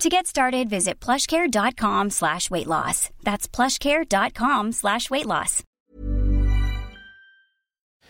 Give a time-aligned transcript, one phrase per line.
[0.00, 3.08] To get started, visit plushcare.com slash weight loss.
[3.22, 5.62] That's plushcare.com slash weight loss.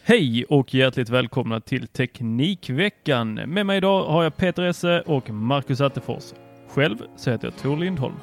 [0.02, 3.34] Hej och hjärtligt välkomna till Teknikveckan.
[3.34, 6.24] Med mig idag har jag Peter Esse och Marcus Attefors.
[6.68, 8.14] Själv så heter jag Tor Lindholm.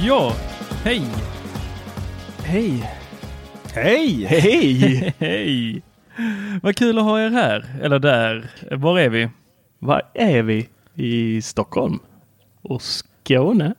[0.00, 0.32] Ja,
[0.84, 1.02] hej!
[2.44, 2.90] Hej!
[3.74, 4.24] Hej!
[4.24, 5.14] Hej!
[5.18, 5.82] Hej!
[6.62, 8.50] Vad kul att ha er här, eller där.
[8.70, 9.28] Var är vi?
[9.78, 10.68] Var är vi?
[10.94, 11.98] I Stockholm?
[12.62, 13.74] Och Skåne?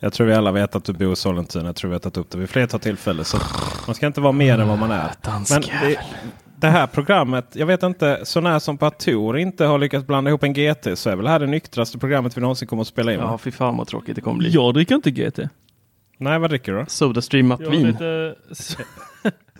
[0.00, 1.66] Jag tror vi alla vet att du bor i Sollentuna.
[1.68, 3.24] Jag tror vi har tagit upp det vid flertal tillfällen.
[3.24, 3.38] Så
[3.86, 5.10] man ska inte vara mer än vad man är.
[5.50, 6.00] Men det,
[6.60, 10.06] det här programmet, jag vet inte, så när som på att Tor inte har lyckats
[10.06, 12.82] blanda ihop en GT så är väl det här det nyktraste programmet vi någonsin kommer
[12.82, 13.20] att spela in?
[13.20, 14.50] Ja, fy fan vad tråkigt det kommer bli.
[14.50, 15.38] Jag dricker inte GT.
[16.18, 16.84] Nej, vad dricker du då?
[16.88, 17.86] Sodastream har vin.
[17.86, 18.34] lite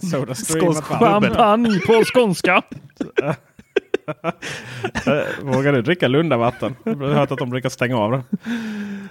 [0.10, 2.62] Soda Skånsk champagne på skånska.
[5.42, 6.76] Vågar du dricka Lundavatten?
[6.84, 8.22] Jag har hört att de brukar stänga av det.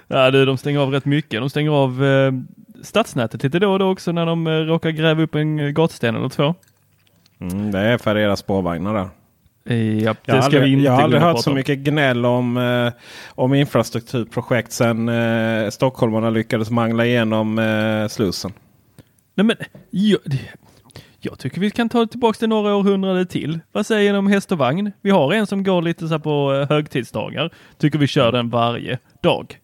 [0.07, 1.41] Ja du, de stänger av rätt mycket.
[1.41, 2.31] De stänger av eh,
[2.81, 6.15] stadsnätet lite då och då också när de eh, råkar gräva upp en eh, gatsten
[6.15, 6.55] eller två.
[7.39, 9.09] Mm, det är för era spårvagnar där.
[9.69, 12.93] Ja, det Jag har aldrig, jag har aldrig hört så mycket gnäll om, eh,
[13.35, 18.53] om infrastrukturprojekt sedan eh, stockholmarna lyckades mangla igenom eh, Slussen.
[19.35, 19.55] Nej men,
[19.89, 20.19] jag,
[21.19, 23.59] jag tycker vi kan ta tillbaka till några århundraden till.
[23.71, 24.91] Vad säger ni om häst och vagn?
[25.01, 27.53] Vi har en som går lite så på eh, högtidsdagar.
[27.77, 29.57] Tycker vi kör den varje dag.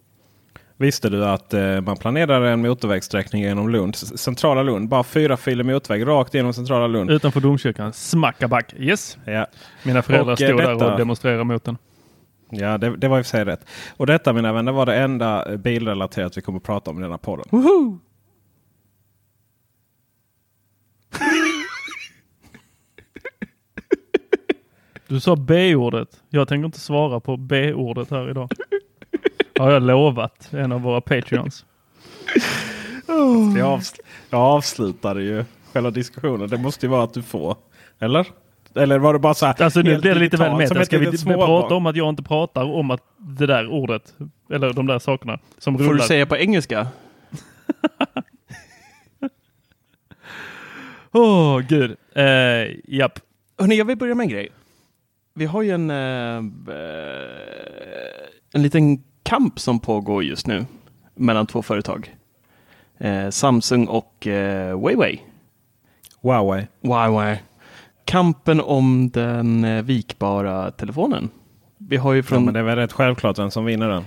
[0.78, 5.64] Visste du att eh, man planerar en motorvägssträckning genom Lund, centrala Lund, bara fyra filer
[5.64, 7.12] motorväg rakt genom centrala Lund.
[7.12, 8.74] Utanför domkyrkan, smackaback.
[8.78, 9.18] Yes!
[9.26, 9.48] Ja,
[9.84, 11.78] Mina föräldrar Och, eh, stod där detta- och demonstrerade mot den.
[12.50, 13.66] ja det, det var i och för sig rätt.
[13.98, 17.02] Och detta mina vänner var det enda eh, bilrelaterat vi kommer att prata om i
[17.02, 17.46] denna podden.
[17.50, 18.00] Woho!
[25.08, 26.24] Du sa B-ordet.
[26.30, 28.50] Jag tänker inte svara på B-ordet här idag.
[29.60, 31.66] Har jag lovat en av våra Patreons.
[33.58, 36.50] Jag, avsl jag avslutade ju själva diskussionen.
[36.50, 37.58] Det måste ju vara att du får.
[38.00, 38.28] Eller?
[38.76, 39.62] Eller var det bara så här?
[39.62, 40.86] Alltså nu blir det lite väl meta.
[40.86, 44.14] Ska vi prata om att jag inte pratar om att det där ordet,
[44.52, 46.02] eller de där sakerna som Får rullar.
[46.02, 46.88] du säga på engelska?
[51.12, 51.98] Åh gud.
[52.16, 52.24] Eh,
[52.88, 53.20] japp.
[53.58, 54.50] Hörrni, jag vill börja med en grej.
[55.34, 56.44] Vi har ju en, eh, eh,
[58.54, 60.66] en liten kamp som pågår just nu
[61.16, 62.16] mellan två företag.
[62.98, 65.22] Eh, Samsung och eh, Huawei.
[66.22, 66.68] Huawei.
[66.82, 67.38] Huawei.
[68.06, 71.30] Kampen om den eh, vikbara telefonen.
[71.78, 74.04] Vi har ju Ja, från, men det är väl rätt självklart vem som vinner den.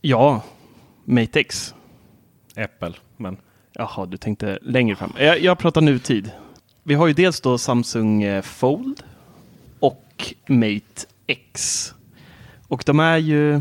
[0.00, 0.42] ja,
[1.04, 1.74] Mate X.
[2.56, 2.92] Apple.
[3.16, 3.36] Men
[3.72, 5.12] Jaha, du tänkte längre fram.
[5.18, 6.30] Jag, jag pratar nutid.
[6.82, 9.02] Vi har ju dels då Samsung eh, Fold
[9.80, 11.92] och Mate X.
[12.68, 13.60] Och de är ju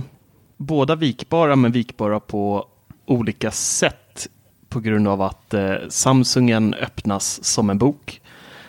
[0.58, 2.68] båda vikbara, men vikbara på
[3.06, 4.28] olika sätt
[4.70, 8.22] på grund av att eh, Samsungen öppnas som en bok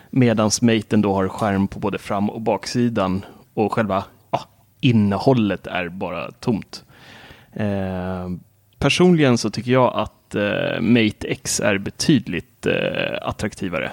[0.09, 4.43] Medan Maten då har skärm på både fram och baksidan och själva ah,
[4.81, 6.83] innehållet är bara tomt.
[7.53, 8.29] Eh,
[8.77, 13.91] personligen så tycker jag att eh, Mate X är betydligt eh, attraktivare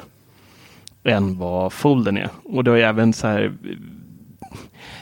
[1.04, 2.28] än vad Folden är.
[2.44, 3.52] Och det har ju även så här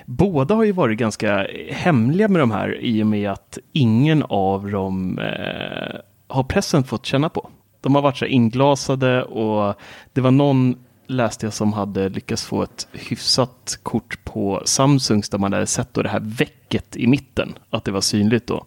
[0.07, 4.71] Båda har ju varit ganska hemliga med de här i och med att ingen av
[4.71, 7.51] dem eh, har pressen fått känna på.
[7.81, 9.75] De har varit så inglasade och
[10.13, 10.77] det var någon
[11.07, 15.95] läste jag som hade lyckats få ett hyfsat kort på Samsungs där man hade sett
[15.95, 18.65] då det här väcket i mitten, att det var synligt då.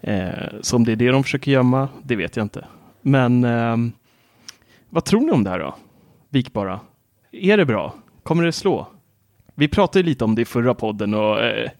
[0.00, 0.30] Eh,
[0.60, 2.64] så om det är det de försöker gömma, det vet jag inte.
[3.02, 3.76] Men eh,
[4.90, 5.74] vad tror ni om det här då?
[6.28, 6.80] Vikbara.
[7.32, 7.94] Är det bra?
[8.22, 8.86] Kommer det slå?
[9.58, 11.70] Vi pratade lite om det i förra podden och eh,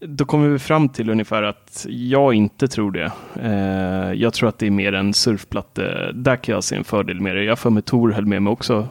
[0.00, 3.12] då kommer vi fram till ungefär att jag inte tror det.
[3.42, 6.12] Eh, jag tror att det är mer en surfplatte.
[6.14, 7.44] Där kan jag se en fördel med det.
[7.44, 8.88] Jag för mig Tor höll med mig också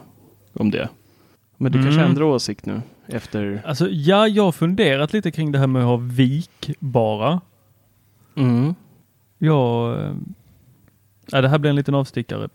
[0.52, 0.88] om det.
[1.56, 1.90] Men du mm.
[1.90, 3.62] kanske ändrar åsikt nu efter?
[3.66, 7.40] Alltså, ja, jag har funderat lite kring det här med att ha vikbara.
[8.36, 8.74] Mm.
[9.38, 10.14] Ja, eh,
[11.26, 12.48] ja, det här blir en liten avstickare.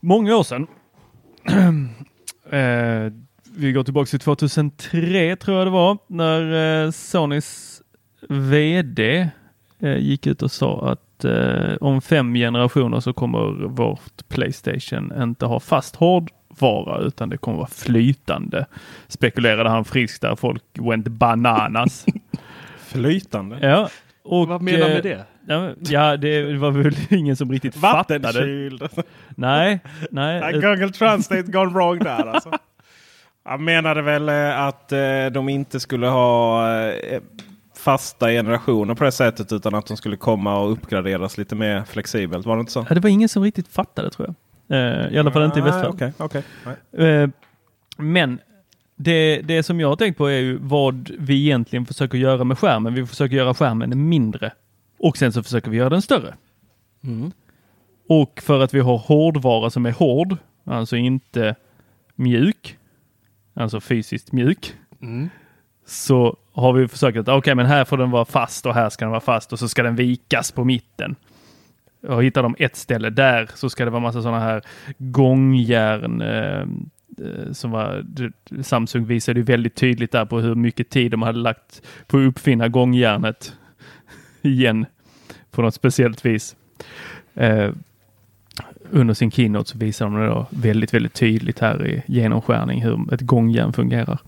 [0.00, 0.66] Många år sedan
[2.50, 3.12] eh,
[3.56, 7.82] vi går tillbaka till 2003 tror jag det var när eh, Sonys
[8.28, 9.28] VD
[9.78, 15.46] eh, gick ut och sa att eh, om fem generationer så kommer vårt Playstation inte
[15.46, 18.66] ha fast hårdvara utan det kommer vara flytande.
[19.08, 22.06] Spekulerade han friskt där folk went bananas.
[22.78, 23.58] flytande?
[23.62, 23.88] Ja.
[24.24, 25.24] Och, Vad menar du med det?
[25.90, 28.18] Ja, det var väl ingen som riktigt fattade.
[28.18, 28.82] Vattenkyld.
[29.28, 29.80] Nej,
[30.10, 30.52] nej.
[30.52, 32.50] Google Translate gone wrong där alltså.
[33.48, 37.20] Han menade väl eh, att eh, de inte skulle ha eh,
[37.74, 42.46] fasta generationer på det sättet utan att de skulle komma och uppgraderas lite mer flexibelt.
[42.46, 42.86] Var det inte så?
[42.88, 45.12] Ja, det var ingen som riktigt fattade tror jag.
[45.12, 46.12] I alla fall inte i västvärlden.
[46.18, 46.42] Okay,
[46.92, 47.28] okay.
[47.96, 48.38] Men
[48.96, 52.58] det, det som jag har tänkt på är ju vad vi egentligen försöker göra med
[52.58, 52.94] skärmen.
[52.94, 54.52] Vi försöker göra skärmen mindre
[54.98, 56.34] och sen så försöker vi göra den större.
[57.04, 57.32] Mm.
[58.08, 61.54] Och för att vi har hårdvara som är hård, alltså inte
[62.14, 62.78] mjuk,
[63.56, 65.28] alltså fysiskt mjuk, mm.
[65.86, 68.90] så har vi försökt att okej, okay, men här får den vara fast och här
[68.90, 71.16] ska den vara fast och så ska den vikas på mitten.
[72.02, 74.62] Och hittar de ett ställe där så ska det vara massa sådana här
[74.98, 78.04] gångjärn eh, eh som var,
[78.62, 82.26] Samsung visade ju väldigt tydligt där på hur mycket tid de hade lagt på att
[82.26, 83.52] uppfinna gångjärnet
[84.42, 84.86] igen
[85.50, 86.56] på något speciellt vis.
[87.34, 87.70] Eh,
[88.90, 93.20] under sin keynote så visar de då väldigt, väldigt tydligt här i genomskärning hur ett
[93.20, 94.18] gångjärn fungerar.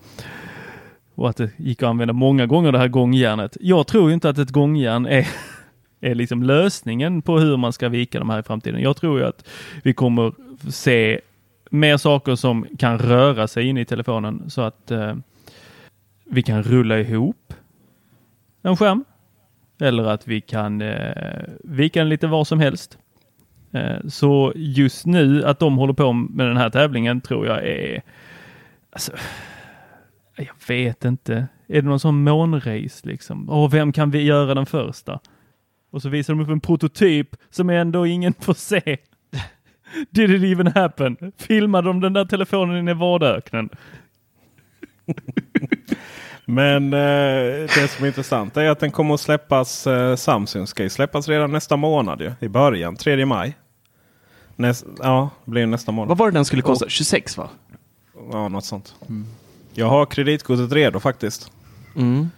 [1.14, 3.56] Och att det gick att använda många gånger det här gångjärnet.
[3.60, 5.28] Jag tror inte att ett gångjärn är,
[6.00, 8.82] är liksom lösningen på hur man ska vika de här i framtiden.
[8.82, 9.48] Jag tror ju att
[9.82, 10.32] vi kommer
[10.70, 11.20] se
[11.70, 15.14] mer saker som kan röra sig in i telefonen så att eh,
[16.24, 17.54] vi kan rulla ihop
[18.62, 19.04] en skärm.
[19.80, 22.98] Eller att vi kan eh, vika den lite var som helst.
[23.72, 28.02] Eh, så just nu att de håller på med den här tävlingen tror jag är...
[28.90, 29.12] Alltså,
[30.36, 31.48] jag vet inte.
[31.66, 33.48] Är det någon sån månrace liksom?
[33.48, 35.20] Och vem kan vi göra den första?
[35.90, 38.96] Och så visar de upp en prototyp som ändå ingen får se.
[40.10, 41.32] Did it even happen?
[41.36, 43.68] Filmade de den där telefonen i Nevadaöknen?
[46.50, 46.98] Men eh,
[47.74, 49.86] det som är intressant är att den kommer att släppas.
[49.86, 53.56] Eh, Samsung ska ju släppas redan nästa månad ju, i början, 3 maj.
[54.56, 56.08] Näst, ja, blir nästa månad.
[56.08, 56.88] Vad var det den skulle kosta?
[56.88, 57.48] 26 va?
[58.32, 58.94] Ja, något sånt.
[59.08, 59.26] Mm.
[59.72, 61.52] Jag har kreditkortet redo faktiskt.
[61.96, 62.28] Mm.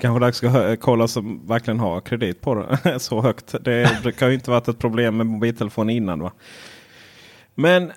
[0.00, 3.54] Kanske dags att kolla som verkligen har kredit på det så högt.
[3.60, 6.20] Det brukar ju inte varit ett problem med mobiltelefon innan.
[6.20, 6.32] va.
[7.54, 7.92] Men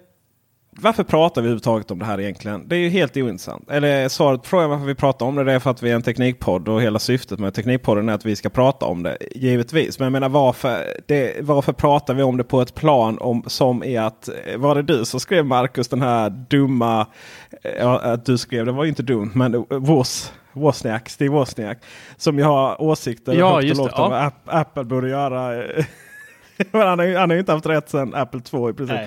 [0.79, 2.67] varför pratar vi överhuvudtaget om det här egentligen?
[2.67, 3.71] Det är ju helt ointressant.
[3.71, 5.95] Eller svaret på frågan varför vi pratar om det, det är för att vi är
[5.95, 9.17] en teknikpodd och hela syftet med Teknikpodden är att vi ska prata om det.
[9.35, 9.99] Givetvis.
[9.99, 13.83] Men jag menar varför, det, varför pratar vi om det på ett plan om, som
[13.83, 17.07] är att var det du som skrev Marcus den här dumma,
[17.79, 20.33] ja, att du skrev, det var ju inte dumt, men Wos.
[20.55, 21.77] Wozniak, Steve Wozniak.
[22.17, 24.05] Som ju har åsikter ja, just det, ja.
[24.05, 25.63] om Apple borde göra
[26.71, 28.97] han, har ju, han har ju inte haft rätt sedan Apple 2 i princip.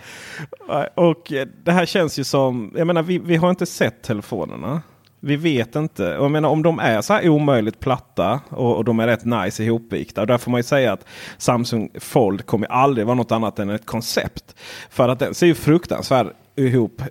[0.69, 0.89] Nej.
[0.95, 1.33] Och
[1.65, 4.83] det här känns ju som, jag menar vi, vi har inte sett telefonerna.
[5.21, 6.03] Vi vet inte.
[6.03, 9.65] Jag menar, om de är så här omöjligt platta och, och de är rätt nice
[9.65, 10.27] ihopvikta.
[10.27, 11.05] Där får man ju säga att
[11.39, 14.55] Samsung Fold kommer aldrig vara något annat än ett koncept.
[14.91, 16.27] För att den ser ju fruktansvärt
[16.57, 17.03] ihop,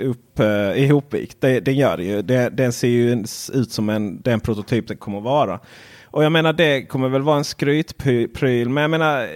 [0.00, 1.40] upp, uh, ihopvikt.
[1.40, 2.22] Det, den gör det ju.
[2.22, 5.60] Det, den ser ju ut som en, den prototyp den kommer vara.
[6.10, 8.68] Och jag menar det kommer väl vara en skrytpryl.
[8.68, 9.28] Men jag menar,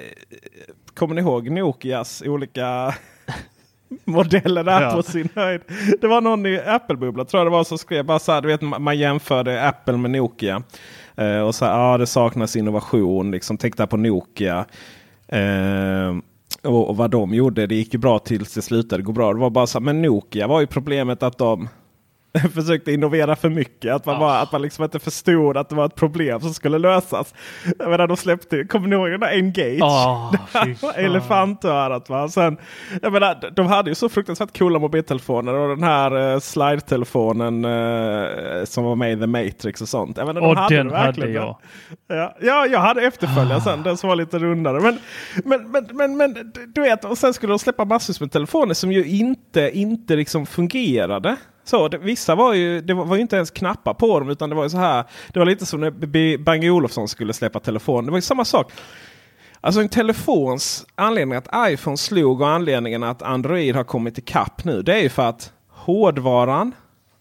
[0.94, 2.94] kommer ni ihåg Nokias olika
[4.04, 4.92] modellen är Ja.
[4.92, 5.60] på sin höjd.
[6.00, 8.48] Det var någon i Apple-bubbla tror jag det var som skrev bara så här, du
[8.48, 10.62] vet, man jämförde Apple med Nokia.
[11.16, 13.30] Eh, och så här, ja det saknas innovation.
[13.30, 14.64] Liksom, titta på Nokia.
[15.28, 16.16] Eh,
[16.62, 19.32] och, och vad de gjorde, det gick ju bra tills det slutade gå bra.
[19.32, 21.68] Det var bara så här, men Nokia var ju problemet att de
[22.54, 23.94] försökte innovera för mycket.
[23.94, 26.78] Att man, bara, att man liksom inte förstod att det var ett problem som skulle
[26.78, 27.34] lösas.
[27.78, 29.82] Jag menar, de släppte, kommer ni ihåg den där Engage?
[29.82, 30.76] Ah, fan.
[30.94, 32.28] Elefantörat va.
[32.28, 32.56] Sen,
[33.02, 38.64] jag menar, de hade ju så fruktansvärt coola mobiltelefoner och den här uh, slide-telefonen eh,
[38.64, 40.16] som var med i The Matrix och sånt.
[40.16, 41.56] Jag menar, de Och hade den hade jag.
[42.08, 44.80] Ja, ja, jag hade efterföljare sen, den som var lite rundare.
[44.80, 44.98] Men,
[45.44, 48.92] men, men, men, men du vet, och sen skulle de släppa massvis med telefoner som
[48.92, 51.36] ju inte, inte liksom fungerade.
[51.70, 54.48] Så det, vissa var ju, det var, var ju inte ens knappar på dem utan
[54.50, 55.04] det var ju så här.
[55.32, 58.04] Det var lite som när Bang Olofsson skulle släppa telefon.
[58.04, 58.72] Det var ju samma sak.
[59.60, 64.82] Alltså en telefons anledning att iPhone slog och anledningen att Android har kommit ikapp nu.
[64.82, 66.72] Det är ju för att hårdvaran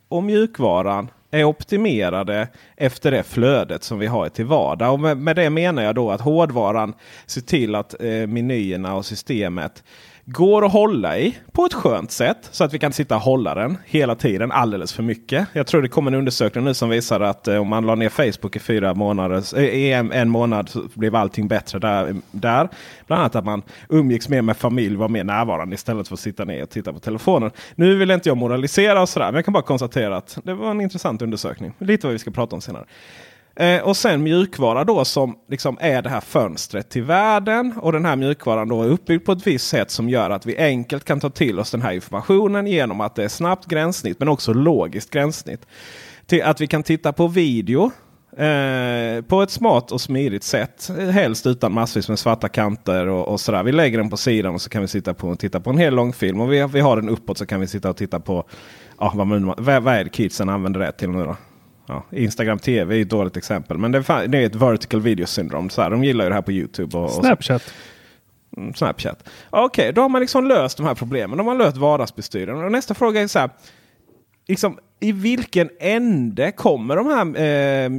[0.08, 4.94] och mjukvaran är optimerade efter det flödet som vi har till vardag.
[4.94, 6.94] Och med, med det menar jag då att hårdvaran
[7.26, 9.84] ser till att eh, menyerna och systemet
[10.32, 12.38] går att hålla i på ett skönt sätt.
[12.52, 15.48] Så att vi kan sitta och hålla den hela tiden alldeles för mycket.
[15.54, 18.10] Jag tror det kommer en undersökning nu som visar att eh, om man la ner
[18.10, 22.70] Facebook i fyra månader, eh, i en, en månad så blev allting bättre där, där.
[23.08, 26.46] Bland annat att man umgicks mer med familj, var mer närvarande istället för att sitta
[26.46, 27.52] ner och titta på telefonen.
[27.76, 30.72] Nu vill inte jag moralisera och sådär, men jag kan bara konstatera att det var
[30.72, 31.74] en intressant undersökning.
[31.80, 32.86] Lite vad vi ska prata om senare.
[33.60, 37.74] Eh, och sen mjukvara då som liksom är det här fönstret till världen.
[37.78, 40.58] Och den här mjukvaran då är uppbyggd på ett visst sätt som gör att vi
[40.58, 44.28] enkelt kan ta till oss den här informationen genom att det är snabbt gränssnitt men
[44.28, 45.68] också logiskt gränssnitt.
[46.26, 47.92] Till att vi kan titta på video
[48.38, 50.92] eh, på ett smart och smidigt sätt.
[51.12, 53.64] Helst utan massvis med svarta kanter och, och sådär.
[53.64, 55.78] Vi lägger den på sidan och så kan vi sitta på och titta på en
[55.78, 56.40] hel långfilm.
[56.40, 58.44] Och vi, vi har den uppåt så kan vi sitta och titta på
[59.00, 61.36] ja, vad, vad, vad är det kidsen använder det till nu då?
[61.90, 63.78] Ja, Instagram TV är ett dåligt exempel.
[63.78, 65.70] Men det det är ett vertical video syndrome.
[65.70, 66.98] Så här, de gillar ju det här på Youtube.
[66.98, 67.12] Och, och.
[67.12, 67.74] Snapchat.
[68.58, 69.30] Mm, Snapchat.
[69.50, 71.38] Okej, då har man liksom löst de här problemen.
[71.38, 72.64] De har löst vardagsbestyren.
[72.64, 73.50] Och nästa fråga är så här.
[74.48, 77.92] Liksom, I vilken ände kommer de här eh,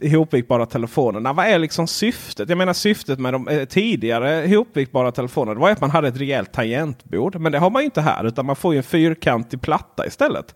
[0.00, 1.32] ihopvikbara telefonerna?
[1.32, 2.48] Vad är liksom syftet?
[2.48, 5.60] Jag menar syftet med de eh, tidigare ihopvikbara telefonerna.
[5.60, 7.40] Var att man hade ett rejält tangentbord.
[7.40, 8.24] Men det har man ju inte här.
[8.24, 10.54] Utan man får ju en fyrkantig platta istället.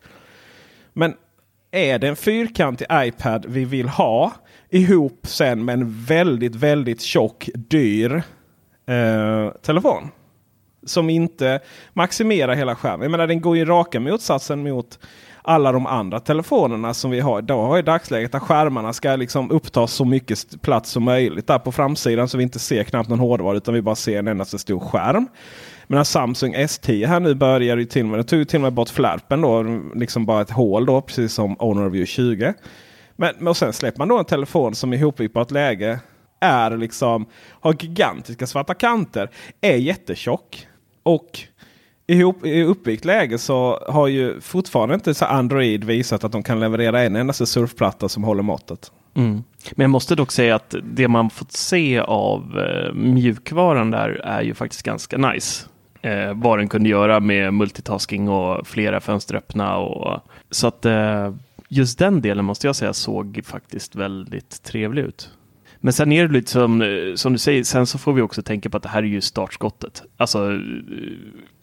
[0.93, 1.15] Men
[1.77, 4.33] är det en fyrkantig iPad vi vill ha
[4.71, 8.23] ihop sen med en väldigt, väldigt tjock, dyr
[8.87, 10.11] eh, telefon?
[10.87, 11.61] Som inte
[11.93, 13.03] maximerar hela skärmen.
[13.03, 14.99] Jag menar den går ju raka motsatsen mot
[15.43, 18.33] alla de andra telefonerna som vi har idag i dagsläget.
[18.33, 22.43] Där skärmarna ska liksom uppta så mycket plats som möjligt där på framsidan så vi
[22.43, 25.27] inte ser knappt någon hårdvara utan vi bara ser en endast stor skärm.
[25.87, 28.73] Men Samsung S10 här nu börjar ju till och med, det tog till och med
[28.73, 32.55] bort flärpen då, liksom bara ett hål då, precis som Honor View 20.
[33.17, 36.01] Men, och sen släpper man då en telefon som i ihopvikbart läge
[36.41, 37.27] är liksom,
[37.61, 40.67] har gigantiska svarta kanter, är jättetjock.
[41.03, 41.41] Och
[42.07, 46.61] ihop, i uppvikt läge så har ju fortfarande inte så Android visat att de kan
[46.61, 48.93] leverera en endaste surfplatta som håller måttet.
[49.15, 49.43] Mm.
[49.73, 54.43] Men jag måste dock säga att det man fått se av eh, mjukvaran där är
[54.43, 55.67] ju faktiskt ganska nice.
[56.07, 59.77] Eh, vad den kunde göra med multitasking och flera fönster öppna.
[59.77, 60.21] Och,
[60.51, 61.35] så att eh,
[61.69, 65.31] just den delen måste jag säga såg faktiskt väldigt trevlig ut.
[65.81, 68.43] Men sen är det lite som, eh, som du säger, sen så får vi också
[68.43, 70.03] tänka på att det här är ju startskottet.
[70.17, 70.61] Alltså,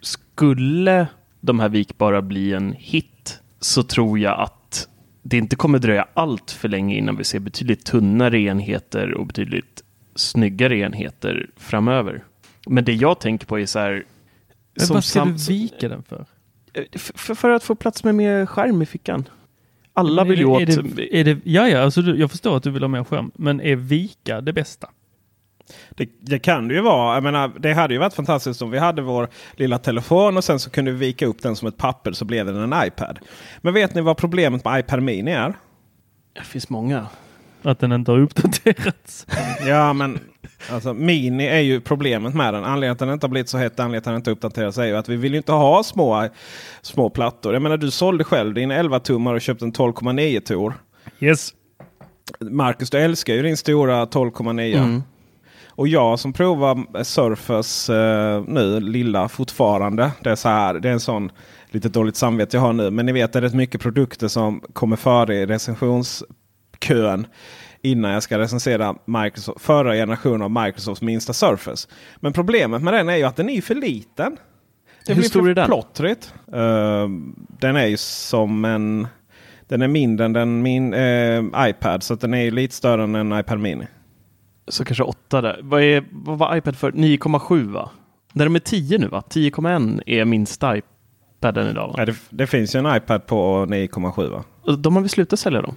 [0.02, 1.08] skulle
[1.42, 4.88] de här vikbara bli en hit så tror jag att
[5.22, 9.84] det inte kommer dröja allt för länge innan vi ser betydligt tunnare enheter och betydligt
[10.16, 12.24] snyggare enheter framöver.
[12.68, 14.04] Men det jag tänker på är så här.
[14.76, 16.26] Men som vad ska du vika den för?
[16.94, 19.30] för, för att få plats med mer skärm i fickan.
[19.94, 20.62] Alla Men vill ju åt...
[20.62, 23.04] är det, är det, ja, ja, alltså du, jag förstår att du vill ha mer
[23.04, 23.32] skärm.
[23.36, 24.90] Men är vika det bästa?
[25.90, 27.14] Det, det kan det ju vara.
[27.14, 30.60] Jag menar, det hade ju varit fantastiskt om vi hade vår lilla telefon och sen
[30.60, 33.20] så kunde vi vika upp den som ett papper så blev den en iPad.
[33.62, 35.54] Men vet ni vad problemet med iPad Mini är?
[36.34, 37.08] Det finns många.
[37.62, 39.28] Att den inte har uppdaterats.
[39.68, 40.20] Ja men
[40.72, 42.64] alltså Mini är ju problemet med den.
[42.64, 44.96] Anledningen att den inte har blivit så het, anledningen att den inte uppdaterats är ju
[44.96, 46.30] att vi vill ju inte ha små,
[46.82, 47.54] små plattor.
[47.54, 50.74] Jag menar du sålde själv din 11 tummar och köpte en 12,9 tor.
[51.20, 51.54] Yes.
[52.40, 54.78] Marcus du älskar ju din stora 12,9.
[54.78, 55.04] Mm.
[55.76, 60.12] Och jag som provar Surface eh, nu, lilla fortfarande.
[60.22, 61.32] Det är, så här, det är en sån
[61.70, 62.90] lite dåligt samvete jag har nu.
[62.90, 67.28] Men ni vet det är rätt mycket produkter som kommer före i recensionskön.
[67.86, 71.88] Innan jag ska recensera Microsoft, förra generationen av Microsofts minsta Surface.
[72.20, 74.38] Men problemet med den är ju att den är för liten.
[75.06, 75.66] Det Hur blir stor är den?
[75.66, 76.34] plottrigt.
[76.54, 77.08] Eh,
[77.60, 79.08] den är ju som en...
[79.68, 82.04] Den är mindre än den min eh, iPad.
[82.04, 83.88] Så den är ju lite större än en iPad Mini.
[84.68, 85.60] Så kanske 8 där.
[85.64, 86.92] Vad, är, vad var iPad för?
[86.92, 87.90] 9,7 va?
[88.34, 89.24] När de är 10 nu va?
[89.30, 91.94] 10,1 är minsta iPaden idag va?
[91.98, 94.44] Ja, det, det finns ju en iPad på 9,7 va?
[94.78, 95.76] De har väl slutat sälja dem?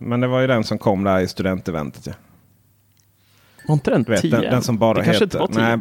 [0.00, 2.06] Men det var ju den som kom där i studenteventet.
[2.06, 2.12] Ja.
[3.68, 4.30] Var inte den Du vet, 10?
[4.30, 5.42] den, den som bara det kanske heter...
[5.42, 5.76] inte var 10.
[5.76, 5.78] nej,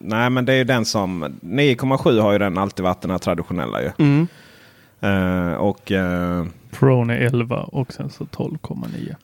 [0.00, 1.24] nej, men det är ju den som...
[1.40, 3.90] 9,7 har ju den alltid varit den här traditionella ju.
[3.98, 4.28] Mm.
[5.00, 5.92] Eh, och...
[5.92, 9.14] eh, Prone är 11 och sen så 12,9.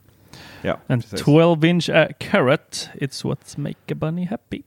[0.61, 1.21] ja, En precis.
[1.21, 4.61] 12 inch uh, carrot, it's what make a bunny happy.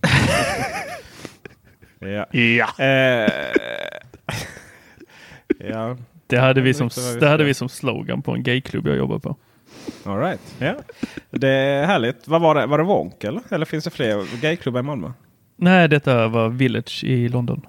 [2.02, 2.26] Ja.
[2.38, 2.84] Ja.
[2.84, 3.30] Eh,
[5.70, 5.96] ja,
[6.30, 9.36] Det hade, vi som, det hade vi som slogan på en gayklubb jag jobbar på.
[10.04, 10.40] all right.
[10.58, 10.74] Ja.
[11.30, 12.28] Det är härligt.
[12.28, 12.66] Vad var det?
[12.66, 13.42] Var det Wonk eller?
[13.50, 15.12] Eller finns det fler gayklubbar i Malmö?
[15.56, 17.66] Nej, detta var Village i London.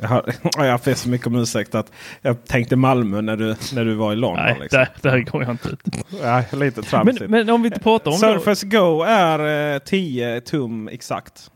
[0.00, 0.08] Jag
[0.56, 3.94] har, jag ber så mycket om ursäkt att jag tänkte Malmö när du, när du
[3.94, 4.44] var i London.
[4.44, 4.78] Nej, liksom.
[4.78, 5.80] där, där går jag inte ut.
[6.22, 7.30] Ja, lite Men, tramsigt.
[7.30, 11.50] men om vi inte pratar om Surface Go är eh, 10 tum exakt.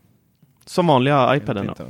[0.65, 1.85] Som vanliga iPaden då?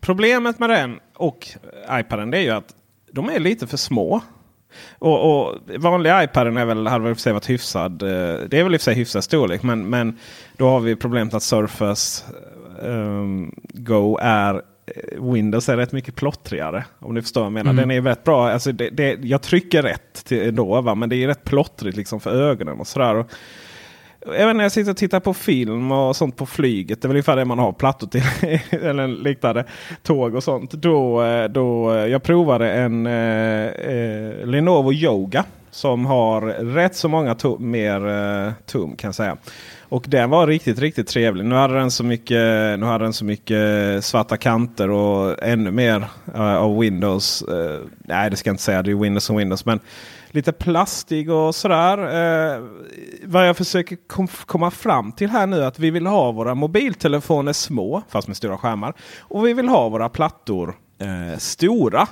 [0.00, 1.48] Problemet med den och
[1.90, 2.74] iPaden det är ju att
[3.12, 4.20] de är lite för små.
[4.98, 8.02] Och, och vanliga iPaden är väl, hade väl för varit hyfsad.
[8.02, 8.08] eh,
[8.48, 9.62] Det är väl i och för sig hyfsad storlek.
[9.62, 10.18] Men, men
[10.56, 12.24] då har vi problemet att Surface
[12.84, 16.84] ehm, Go är eh, Windows är rätt mycket plottrigare.
[16.98, 17.72] Om ni förstår vad jag menar.
[17.72, 18.50] Den är rätt bra.
[18.50, 20.80] Alltså det, det, jag trycker rätt till ändå.
[20.80, 20.94] Va?
[20.94, 23.14] Men det är rätt plottrigt liksom för ögonen och sådär.
[23.14, 23.26] Och,
[24.26, 27.02] Även när jag sitter och tittar på film och sånt på flyget.
[27.02, 28.22] Det är väl ungefär det man har plattor till.
[28.70, 29.64] eller liknande.
[30.02, 30.70] Tåg och sånt.
[30.70, 35.44] Då, eh, då eh, jag provade en eh, eh, Lenovo Yoga.
[35.70, 36.40] Som har
[36.74, 39.36] rätt så många tum, mer eh, tum kan jag säga.
[39.92, 41.44] Och den var riktigt, riktigt trevlig.
[41.44, 42.38] Nu hade den så mycket,
[42.78, 47.44] nu hade den så mycket svarta kanter och ännu mer uh, av Windows.
[47.48, 48.82] Uh, nej, det ska jag inte säga.
[48.82, 49.66] Det är Windows och Windows.
[49.66, 49.80] Men
[50.30, 51.98] lite plastig och sådär.
[51.98, 52.68] Uh,
[53.24, 56.54] vad jag försöker kom, komma fram till här nu är att vi vill ha våra
[56.54, 58.94] mobiltelefoner små, fast med stora skärmar.
[59.20, 60.74] Och vi vill ha våra plattor
[61.38, 62.08] stora.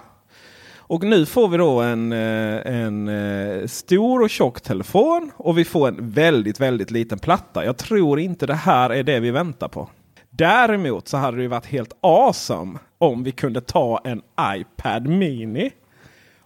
[0.90, 5.64] Och nu får vi då en, eh, en eh, stor och tjock telefon och vi
[5.64, 7.64] får en väldigt, väldigt liten platta.
[7.64, 9.88] Jag tror inte det här är det vi väntar på.
[10.31, 15.70] Däremot så hade det ju varit helt awesome om vi kunde ta en iPad Mini.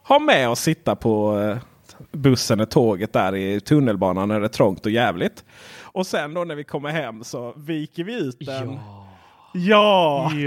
[0.08, 1.56] Ha med och sitta på eh,
[2.12, 5.44] bussen eller tåget där i tunnelbanan när det är trångt och jävligt.
[5.82, 8.72] Och sen då när vi kommer hem så viker vi ut den.
[8.72, 9.03] Ja,
[9.56, 10.30] Ja.
[10.34, 10.40] till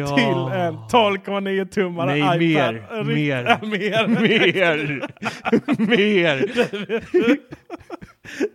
[0.60, 2.39] en 12,9 tummare Nej, iPad.
[2.39, 3.43] mer, Rikt- mer.
[3.48, 4.08] Ja, mer.
[4.08, 5.02] Mer!
[5.88, 6.46] Mer!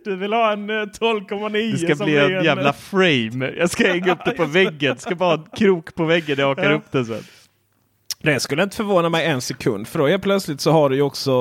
[0.05, 3.51] Du vill ha en eh, 12,9 Det ska som bli blir en jävla frame.
[3.57, 4.95] Jag ska hänga upp det på väggen.
[4.95, 6.75] Det ska bara ha en krok på väggen när jag hakar Ja.
[6.77, 7.23] upp den sen.
[8.21, 9.87] Det skulle inte förvåna mig en sekund.
[9.87, 11.31] För då är plötsligt så har du ju också,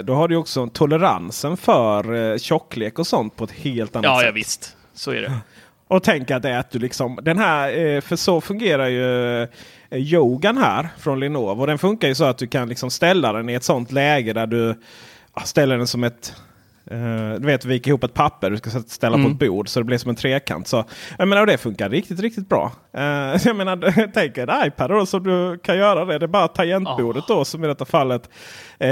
[0.00, 4.04] eh, då har du också toleransen för eh, tjocklek och sånt på ett helt annat
[4.04, 4.26] Ja, sätt.
[4.26, 4.76] ja visst.
[4.94, 5.32] Så är det.
[5.92, 9.42] Och tänk att det är att du liksom, den här, eh, för så fungerar ju
[9.42, 9.48] eh,
[9.90, 11.66] yogan här från Lenovo.
[11.66, 14.46] Den funkar ju så att du kan liksom ställa den i ett sånt läge där
[14.46, 14.74] du
[15.44, 16.34] ställer den som ett
[16.86, 19.84] eh, du vet, vika ihop ett papper du ska ställa på ett bord så det
[19.84, 20.68] blir som en trekant.
[20.68, 20.84] Så,
[21.18, 22.72] jag menar, och det funkar riktigt, riktigt bra.
[23.44, 26.18] Jag menar, tänk en iPad då som du kan göra det.
[26.18, 28.30] Det är bara tangentbordet då som i detta fallet
[28.78, 28.88] eh,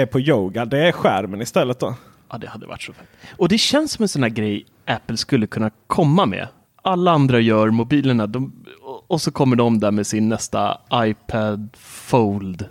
[0.00, 0.64] är på yoga.
[0.64, 1.94] Det är skärmen istället då.
[2.30, 3.06] Ja, det hade varit så fett.
[3.36, 6.48] Och det känns som en sån här grej Apple skulle kunna komma med.
[6.82, 8.64] Alla andra gör mobilerna de,
[9.08, 12.68] och- så kommer de där med sin nästa iPad Fold.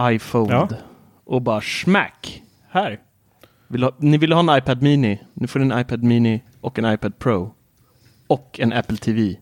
[0.00, 0.52] iPhone.
[0.54, 0.68] Ja.
[1.24, 2.42] Och bara smack.
[2.70, 3.00] Här.
[3.68, 5.22] Vill ha, ni vill ha en iPad Mini.
[5.34, 7.54] Nu får ni en iPad Mini och en iPad Pro.
[8.26, 9.36] Och en Apple TV.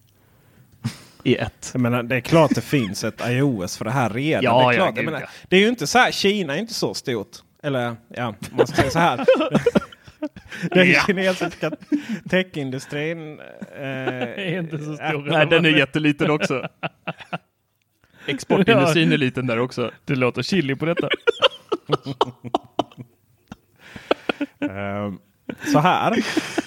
[1.22, 1.70] I ett.
[1.72, 4.44] Jag menar, det är klart det finns ett iOS för det här redan.
[4.44, 4.94] Ja, det, är ja, klart.
[4.94, 5.26] gud, menar, ja.
[5.48, 7.28] det är ju inte så här, Kina är inte så stort.
[7.62, 9.24] Eller ja, man ska säga så här.
[10.70, 11.70] Den kinesiska
[12.30, 13.40] techindustrin
[13.76, 13.82] eh,
[14.22, 15.30] är inte så stor.
[15.30, 16.68] Nej, den är jätteliten också.
[18.26, 19.90] Exportindustrin är liten där också.
[20.04, 21.08] Det låter chili på detta.
[24.60, 25.12] eh,
[25.72, 26.12] så här,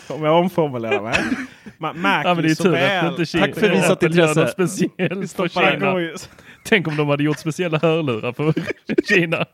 [0.09, 1.15] om jag omformulerar mig.
[1.77, 3.07] Ma- Mac Ja, men det är så väl.
[3.11, 4.47] inte Kina, Tack för visat intresse.
[4.47, 6.17] speciellt för Kina.
[6.63, 8.53] Tänk om de hade gjort speciella hörlurar för
[9.07, 9.45] Kina.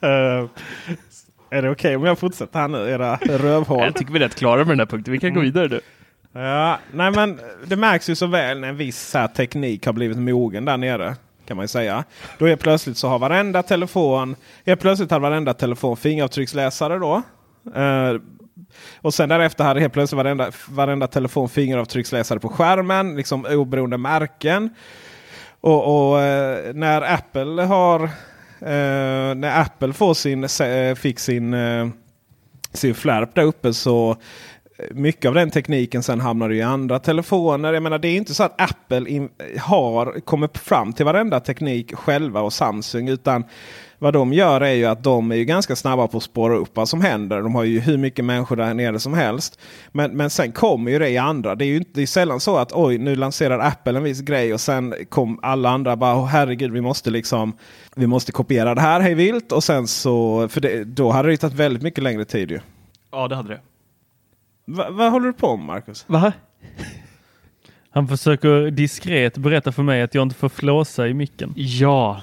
[0.00, 0.46] Eh,
[1.50, 2.90] är det okej om jag fortsätter här nu?
[2.90, 3.84] Era rövhål.
[3.84, 5.12] Jag tycker vi är rätt klara med den här punkten.
[5.12, 5.80] Vi kan gå vidare nu.
[6.32, 10.18] Ja, nej men det märks ju så väl när en viss här, teknik har blivit
[10.18, 11.14] mogen där nere.
[11.46, 12.04] Kan man ju säga.
[12.38, 17.22] Då är plötsligt så har varenda telefon, är plötsligt har varenda telefon fingeravtrycksläsare då.
[17.74, 18.14] Eh,
[19.00, 23.16] Och sen därefter hade helt plötsligt varenda, varenda telefon fingeravtrycksläsare på skärmen.
[23.16, 24.70] Liksom oberoende märken.
[25.60, 28.10] Och, och eh, när Apple har
[28.60, 31.88] eh, när Apple får sin, eh, fick sin, eh,
[32.72, 34.10] sin flärp där uppe så
[34.78, 37.72] eh, mycket av den tekniken sen hamnar i andra telefoner.
[37.72, 39.28] Jag menar det är inte så att Apple in,
[39.60, 43.08] har kommit fram till varenda teknik själva och Samsung.
[43.08, 43.44] utan
[43.98, 46.76] vad de gör är ju att de är ju ganska snabba på att spåra upp
[46.76, 47.42] vad som händer.
[47.42, 49.60] De har ju hur mycket människor där nere som helst.
[49.92, 51.54] Men, men sen kommer ju det i andra.
[51.54, 54.20] Det är ju inte, det är sällan så att oj nu lanserar Apple en viss
[54.20, 57.56] grej och sen kom alla andra bara oh, herregud vi måste liksom
[57.94, 61.36] vi måste kopiera det här hej vilt och sen så för det, då hade det
[61.36, 62.60] tagit väldigt mycket längre tid ju.
[63.12, 63.60] Ja det hade det.
[64.64, 66.04] Va, vad håller du på med Marcus?
[66.08, 66.32] Va?
[67.90, 71.52] Han försöker diskret berätta för mig att jag inte får flåsa i micken.
[71.56, 72.22] Ja,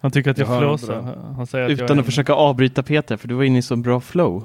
[0.00, 1.02] Han tycker att jag, Jag flåsar.
[1.36, 4.00] Han säger att utan att försöka avbryta Peter för du var inne i så bra
[4.00, 4.44] flow.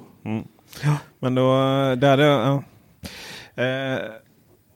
[1.19, 1.51] Men då,
[1.95, 2.63] där, är- ja.
[3.55, 3.99] eh,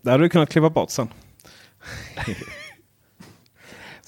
[0.02, 1.08] där hade du kunnat kliva bort sen.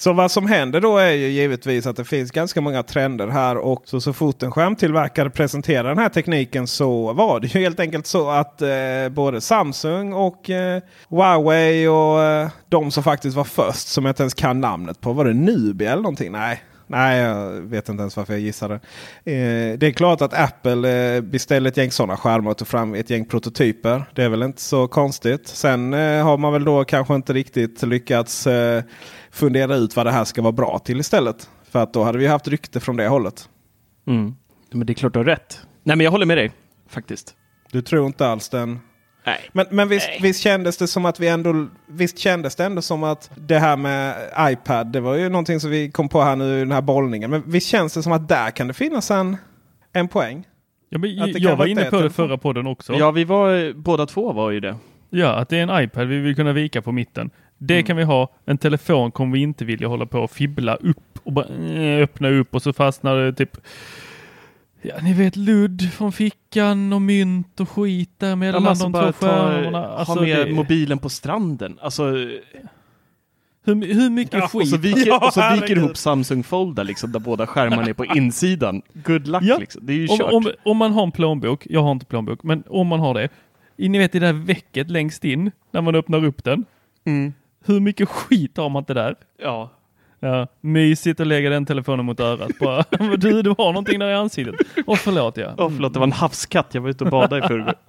[0.01, 3.57] så vad som händer då är ju givetvis att det finns ganska många trender här.
[3.57, 7.79] Och så, så fort en skärmtillverkare presenterar den här tekniken så var det ju helt
[7.79, 8.69] enkelt så att eh,
[9.11, 14.23] både Samsung och eh, Huawei och eh, de som faktiskt var först som jag inte
[14.23, 15.13] ens kan namnet på.
[15.13, 16.31] Var det Nubia eller någonting?
[16.31, 16.63] Nej.
[16.91, 18.73] Nej, jag vet inte ens varför jag gissade.
[18.73, 22.95] Eh, det är klart att Apple eh, beställer ett gäng sådana skärmar och tar fram
[22.95, 24.03] ett gäng prototyper.
[24.15, 25.47] Det är väl inte så konstigt.
[25.47, 28.83] Sen eh, har man väl då kanske inte riktigt lyckats eh,
[29.31, 31.49] fundera ut vad det här ska vara bra till istället.
[31.69, 33.49] För att då hade vi haft rykte från det hållet.
[34.07, 34.35] Mm.
[34.71, 35.61] Men det är klart du har rätt.
[35.83, 36.51] Nej men jag håller med dig
[36.89, 37.35] faktiskt.
[37.71, 38.79] Du tror inte alls den
[39.25, 39.39] Nej.
[39.51, 43.03] Men, men visst, visst kändes det som att vi ändå Visst kändes det ändå som
[43.03, 44.87] att det här med iPad.
[44.87, 47.29] Det var ju någonting som vi kom på här nu i den här bollningen.
[47.29, 49.37] Men visst känns det som att där kan det finnas en,
[49.93, 50.47] en poäng.
[50.89, 52.93] Ja, men jag var inne det på det förra podden också.
[52.93, 54.75] Ja vi var, båda två var ju det.
[55.09, 57.29] Ja, att det är en iPad vi vill kunna vika på mitten.
[57.63, 57.85] Det Mm.
[57.85, 58.27] kan vi ha.
[58.45, 62.29] En telefon kommer vi inte vilja hålla på och fibbla upp och bara eh, öppna
[62.29, 63.57] upp och så fastnar det typ
[64.81, 69.13] Ja, ni vet ludd från fickan och mynt och skit där mellan alltså de två
[69.27, 69.87] skärmarna.
[69.87, 71.77] Alltså, ha med det- mobilen på stranden.
[71.81, 72.03] Alltså,
[73.65, 74.69] hur, hur mycket Ja, och skit?
[74.69, 78.05] så viker, Ja, och så viker ihop Samsung Folder liksom, där båda skärmarna är på
[78.15, 78.81] insidan.
[78.93, 79.57] Good luck Ja.
[79.57, 79.85] liksom.
[79.85, 80.33] Det är ju om, kört.
[80.33, 83.29] om, om man har en plånbok, jag har inte plånbok, men om man har det.
[83.77, 86.65] Ni vet det där vecket längst in när man öppnar upp den.
[87.05, 87.33] Mm.
[87.65, 89.15] Hur mycket skit har man inte där?
[89.41, 89.69] Ja.
[90.23, 92.51] Ja, mysigt att lägga den telefonen mot örat.
[92.59, 92.83] Bara,
[93.17, 94.55] du, du har någonting där i ansiktet.
[94.85, 95.53] Åh förlåt ja.
[95.57, 96.67] Åh förlåt, det var en havskatt.
[96.71, 97.73] Jag var ute och badade i förrgår.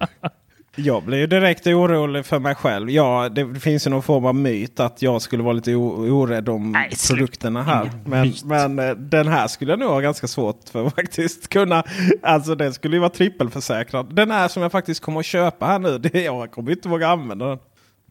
[0.75, 2.89] Jag blir ju direkt orolig för mig själv.
[2.89, 6.71] Ja, det finns ju någon form av myt att jag skulle vara lite orädd om
[6.71, 7.91] Nej, produkterna här.
[8.05, 11.83] Men, men eh, den här skulle jag nog ha ganska svårt för faktiskt kunna.
[12.21, 14.15] Alltså den skulle ju vara trippelförsäkrad.
[14.15, 15.97] Den här som jag faktiskt kommer att köpa här nu.
[15.97, 17.59] Det, jag kommer inte våga använda den.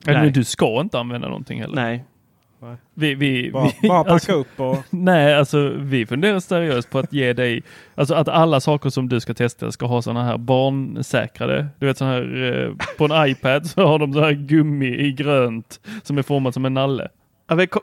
[0.05, 0.31] Men Nej.
[0.31, 1.75] du ska inte använda någonting heller.
[1.75, 2.05] Nej.
[2.95, 4.77] Vi, vi, Bara, vi, bara packa alltså, upp och...
[4.91, 7.63] Nej, alltså vi funderar seriöst på att ge dig,
[7.95, 11.67] alltså att alla saker som du ska testa ska ha sådana här barnsäkrade.
[11.79, 15.13] Du vet sådana här, eh, på en iPad så har de så här gummi i
[15.13, 17.09] grönt som är format som en nalle.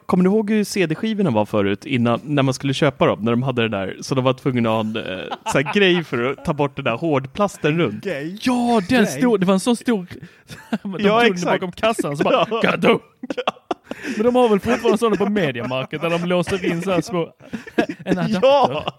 [0.05, 3.19] Kommer du ihåg hur CD-skivorna var förut innan, när man skulle köpa dem?
[3.21, 5.73] När de hade det där, så de var tvungna att ha en eh, så här
[5.73, 8.03] grej för att ta bort den där hårdplasten runt.
[8.03, 8.37] Gay.
[8.41, 10.07] Ja, den stod, det var en sån stor...
[10.83, 12.47] de Ja, tog den bakom kassan så bara...
[12.63, 12.99] Ja.
[14.15, 17.33] Men de har väl fortfarande sådana på Mediamarket där de låser in så här små...
[18.05, 18.39] En adapter.
[18.41, 18.93] Ja!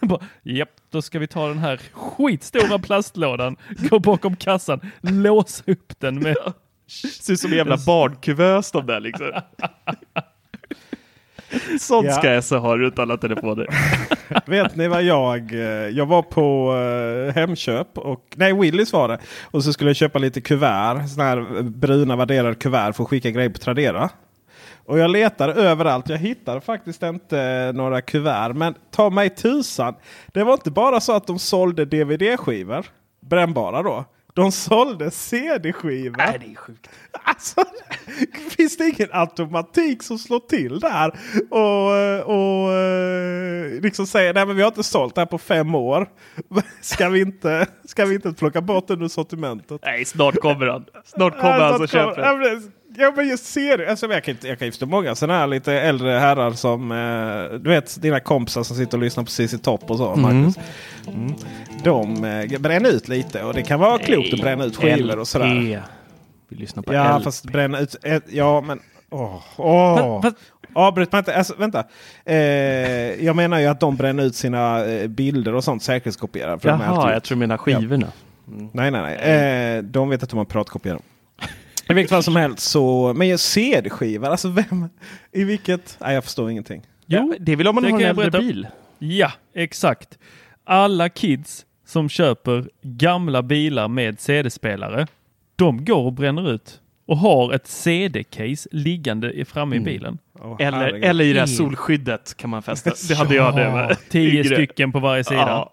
[0.00, 3.56] Så bara, Japp, då ska vi ta den här skitstora plastlådan,
[3.90, 6.36] gå bakom kassan, låsa upp den med...
[6.86, 9.30] Ser ut som en jävla barnkuvös de där liksom.
[11.80, 12.12] Sånt Ja.
[12.12, 13.66] ska jag så ha runt alla telefoner.
[14.46, 15.52] Vet ni vad jag...
[15.52, 18.20] eh, Jag var på eh, Hemköp och...
[18.36, 19.18] Nej, Willys var det.
[19.50, 21.08] Och så skulle jag köpa lite kuvert.
[21.08, 24.10] Såna här bruna värderade kuvert för att skicka grejer på Tradera.
[24.86, 26.08] Och jag letade överallt.
[26.08, 28.52] Jag hittade faktiskt inte några kuvert.
[28.54, 29.94] Men ta mig tusan.
[30.26, 32.86] Det var inte bara så att de sålde DVD-skivor.
[33.20, 34.04] Brännbara då.
[34.34, 36.16] De sålde CD-skivor.
[36.16, 36.90] Nej, det är sjukt.
[37.12, 37.64] Alltså,
[38.50, 41.18] finns det ingen automatik som slår till där?
[41.50, 45.74] Och, och eh, liksom säger nej men vi har inte sålt det här på fem
[45.74, 46.08] år.
[46.80, 49.80] Ska vi inte, ska vi inte plocka bort den ur sortimentet?
[49.84, 50.84] Nej, snart kommer han.
[51.04, 52.60] Snart kommer han som köper Ja,
[52.96, 53.90] Ja men jag ser det.
[53.90, 57.70] Alltså, jag kan jag ju förstå många sådana här lite äldre herrar som eh, du
[57.70, 60.14] vet dina kompisar som sitter och lyssnar på CC Top och så.
[60.16, 60.58] Marcus.
[61.06, 61.34] Mm.
[61.84, 65.28] De eh, bränner ut lite och det kan vara klokt att bränna ut skivor och
[65.28, 65.54] sådär.
[65.54, 65.82] LP.
[66.48, 67.24] Vi lyssnar på Ja, LP.
[67.24, 67.96] fast bränna ut...
[68.02, 68.80] ett- Ja, men...
[69.10, 70.22] Åh, åh.
[70.22, 70.36] Fast-
[70.76, 71.36] Avbryt mig inte.
[71.36, 71.84] Alltså, vänta.
[72.24, 72.36] Eh,
[73.24, 76.56] jag menar ju att de bränner ut sina eh, bilder och sånt säkerhetskopierar.
[76.62, 78.06] De Jaha, jag tror du menar skivorna.
[78.72, 79.76] Nej, nej, nej.
[79.76, 81.00] Eh, de vet inte hur man piratkopierar.
[81.88, 83.12] I vilket fall som helst så.
[83.14, 84.88] Men just CD-skivor, alltså vem?
[85.32, 85.96] I vilket?
[86.00, 86.82] Nej, jag förstår ingenting.
[87.06, 88.66] Jo, Ja, det om man det har en jag äldre bil.
[88.98, 90.18] Ja, exakt.
[90.64, 95.06] Alla kids som köper gamla bilar med CD-spelare,
[95.56, 100.18] de går och bränner ut och har ett CD-case liggande i- framme i bilen.
[100.40, 101.04] Åh, Eller, herregud.
[101.04, 101.56] eller i det här Mm.
[101.56, 102.90] solskyddet kan man fästa.
[103.08, 103.96] Det hade jag det med.
[104.10, 105.40] Tio stycken på varje sida.
[105.40, 105.70] Ja.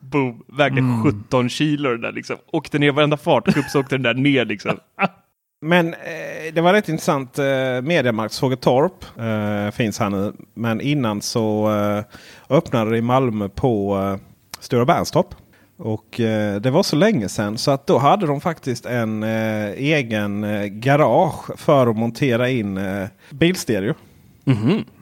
[0.00, 0.42] Boom.
[0.48, 1.02] Vägde Mm.
[1.02, 2.36] 17 kilo den där liksom.
[2.52, 4.78] Åkte ner varenda fartkupp så åkte den där ner liksom.
[5.64, 7.38] Men eh, det var rätt intressant.
[7.38, 7.44] Eh,
[7.82, 10.32] Mediamarkt Sågetorp eh, finns här nu.
[10.54, 12.04] Men innan så eh,
[12.56, 14.16] öppnade det i Malmö på eh,
[14.60, 15.26] Stora Bernstorp.
[15.76, 19.70] Och eh, det var så länge sedan så att då hade de faktiskt en eh,
[19.70, 23.94] egen eh, garage för att montera in eh, bilstereo.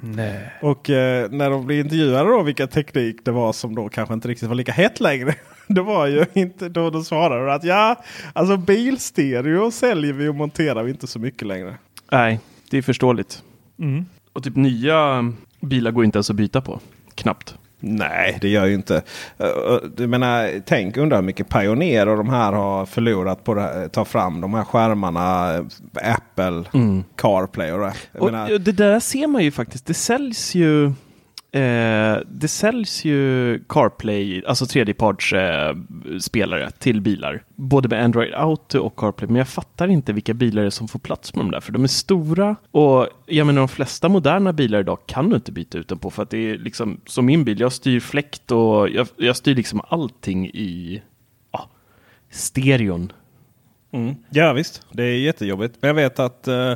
[0.01, 0.53] Nej.
[0.63, 4.29] Och eh, när de blev intervjuade då vilka teknik det var som då kanske inte
[4.29, 5.35] riktigt var lika hett längre.
[5.75, 7.97] Det var ju inte då de svarade de att ja,
[8.33, 11.75] alltså bilstereo säljer vi och monterar vi inte så mycket längre.
[12.13, 13.43] Nej, det är förståeligt.
[13.79, 14.05] Mm.
[14.33, 16.81] Och typ nya bilar går inte ens att byta på.
[17.15, 17.55] Knappt.
[17.81, 19.03] Nej, det gör ju inte.
[19.97, 24.05] Du menar, tänk undra hur mycket Pioneer och de här har förlorat på att ta
[24.05, 25.57] fram de här skärmarna.
[25.95, 26.65] Apple,
[27.17, 27.93] CarPlay och det.
[28.13, 29.87] Jag Och menar, det där ser man ju faktiskt.
[29.87, 30.93] Det säljs ju
[31.53, 35.77] eh, det säljs ju CarPlay, alltså tredjeparts eh,
[36.21, 37.43] spelare till bilar.
[37.57, 39.29] Både med Android Auto och CarPlay.
[39.29, 41.61] Men jag fattar inte vilka bilar det är som får plats med de där.
[41.61, 45.53] För de är stora och jag menar de flesta moderna bilar idag kan du inte
[45.53, 46.11] byta ut dem på.
[46.11, 47.61] För att det är liksom som min bil.
[47.61, 51.03] Jag styr fläkt och jag, jag styr liksom allting i
[51.53, 51.71] ja,
[52.31, 53.13] stereon.
[53.93, 54.15] mm.
[54.31, 55.75] Ja visst, det är jättejobbigt.
[55.81, 56.75] Men jag vet att eh,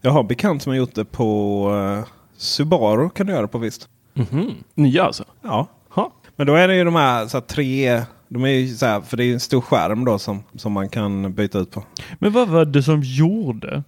[0.00, 3.10] jag har bekant som har gjort det på eh, Subaru.
[3.10, 3.88] Kan du göra det på visst.
[4.14, 4.54] Mhm.
[4.74, 5.24] Nya alltså?
[5.42, 5.66] Ja.
[5.88, 6.12] Ha.
[6.36, 8.02] Men då är det ju de här, så här tre...
[8.28, 10.88] De är ju så här, för det är en stor skärm då som, som man
[10.88, 11.84] kan byta ut på.
[12.18, 13.82] Men vad var det som gjorde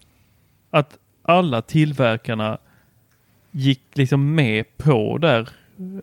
[0.71, 2.59] att alla tillverkarna
[3.51, 5.41] gick liksom med på där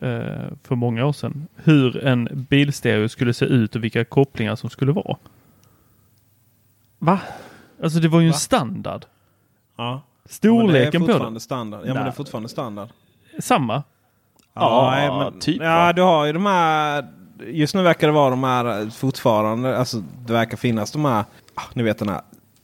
[0.01, 4.69] eh, för många år sedan hur en bilstereo skulle se ut och vilka kopplingar som
[4.69, 5.17] skulle vara?
[6.99, 7.19] Va?
[7.83, 8.37] Alltså det var ju en Va?
[8.37, 9.05] standard.
[9.77, 10.01] Ja.
[10.25, 11.39] Storleken men det är på fortfarande den.
[11.39, 11.81] standard.
[11.85, 12.89] Ja, men det är fortfarande standard.
[13.39, 13.83] Samma.
[14.53, 15.93] Ja, nej, men, typ, Ja, va?
[15.93, 17.05] du har ju de här.
[17.47, 19.77] Just nu verkar det vara de här fortfarande.
[19.77, 21.25] Alltså det verkar finnas de här.
[21.55, 22.21] ah, Ni vet den här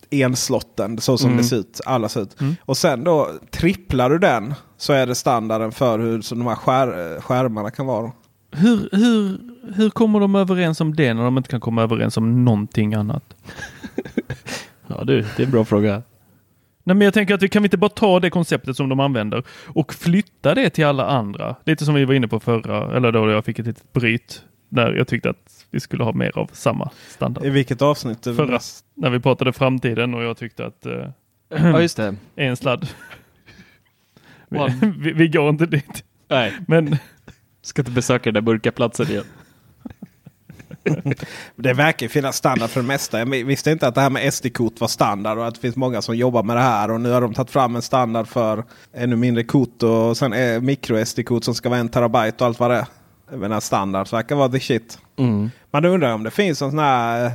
[0.09, 0.97] enslotten.
[1.01, 1.37] Så som Mm.
[1.37, 1.81] det ser ut.
[1.85, 2.37] Alla ser ut.
[2.65, 4.53] Och sen då tripplar du den.
[4.77, 8.11] Så är det standarden för hur så de här skär, skärmarna kan vara.
[8.51, 9.39] Hur, hur,
[9.75, 13.23] hur kommer de överens om det när de inte kan komma överens om någonting annat?
[14.87, 16.01] Ja du, det är en bra fråga.
[16.87, 18.99] Nej, men jag tänker att vi kan vi inte bara ta det konceptet som de
[18.99, 21.55] använder och flytta det till alla andra.
[21.65, 24.93] Lite som vi var inne på förra, eller då jag fick ett litet bryt när
[24.93, 27.45] jag tyckte att vi skulle ha mer av samma standard.
[27.45, 28.23] I vilket avsnitt?
[28.23, 28.59] det- Förra,
[28.93, 31.09] när vi pratade framtiden och jag tyckte att eh,
[31.49, 32.15] Ja just det.
[32.35, 32.87] en sladd.
[34.49, 36.03] Vi, vi går inte dit.
[36.29, 36.97] Nej, Men
[37.61, 39.23] ska inte besöka den där mörka platsen igen.
[41.55, 43.19] Det verkar ju finnas standard för det mesta.
[43.19, 46.01] Jag visste inte att det här med SD-kort var standard och att det finns många
[46.01, 46.91] som jobbar med det här.
[46.91, 50.59] Och nu har de tagit fram en standard för ännu mindre kort och sen är
[50.59, 52.85] micro SD-kort som ska vara en terabyte och allt vad det är.
[53.31, 54.99] Jag menar standard så verkar vara the shit.
[55.17, 55.49] Mm.
[55.71, 57.31] Man undrar om det finns en sån här, eh,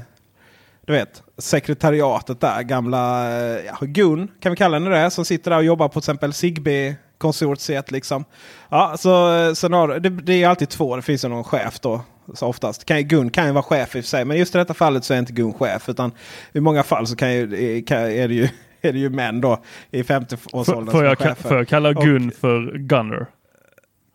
[0.87, 5.51] du vet, sekretariatet där, gamla eh, ja, Gun, kan vi kalla henne det, som sitter
[5.51, 8.25] där och jobbar på till exempel Zigbee konsortiet liksom.
[8.69, 11.81] Ja, så, eh, sen har, det, det är alltid två, det finns ju någon chef
[11.81, 12.01] då.
[12.35, 12.85] Så oftast.
[12.85, 15.05] Kan, Gun kan ju vara chef i och för sig, men just i detta fallet
[15.05, 15.89] så är inte Gun chef.
[15.89, 16.13] Utan
[16.53, 18.49] i många fall så kan ju, kan, är, det ju,
[18.81, 22.79] är det ju män då i 50-årsåldern får, jag, får jag kalla Och- Gun för
[22.79, 23.27] Gunner?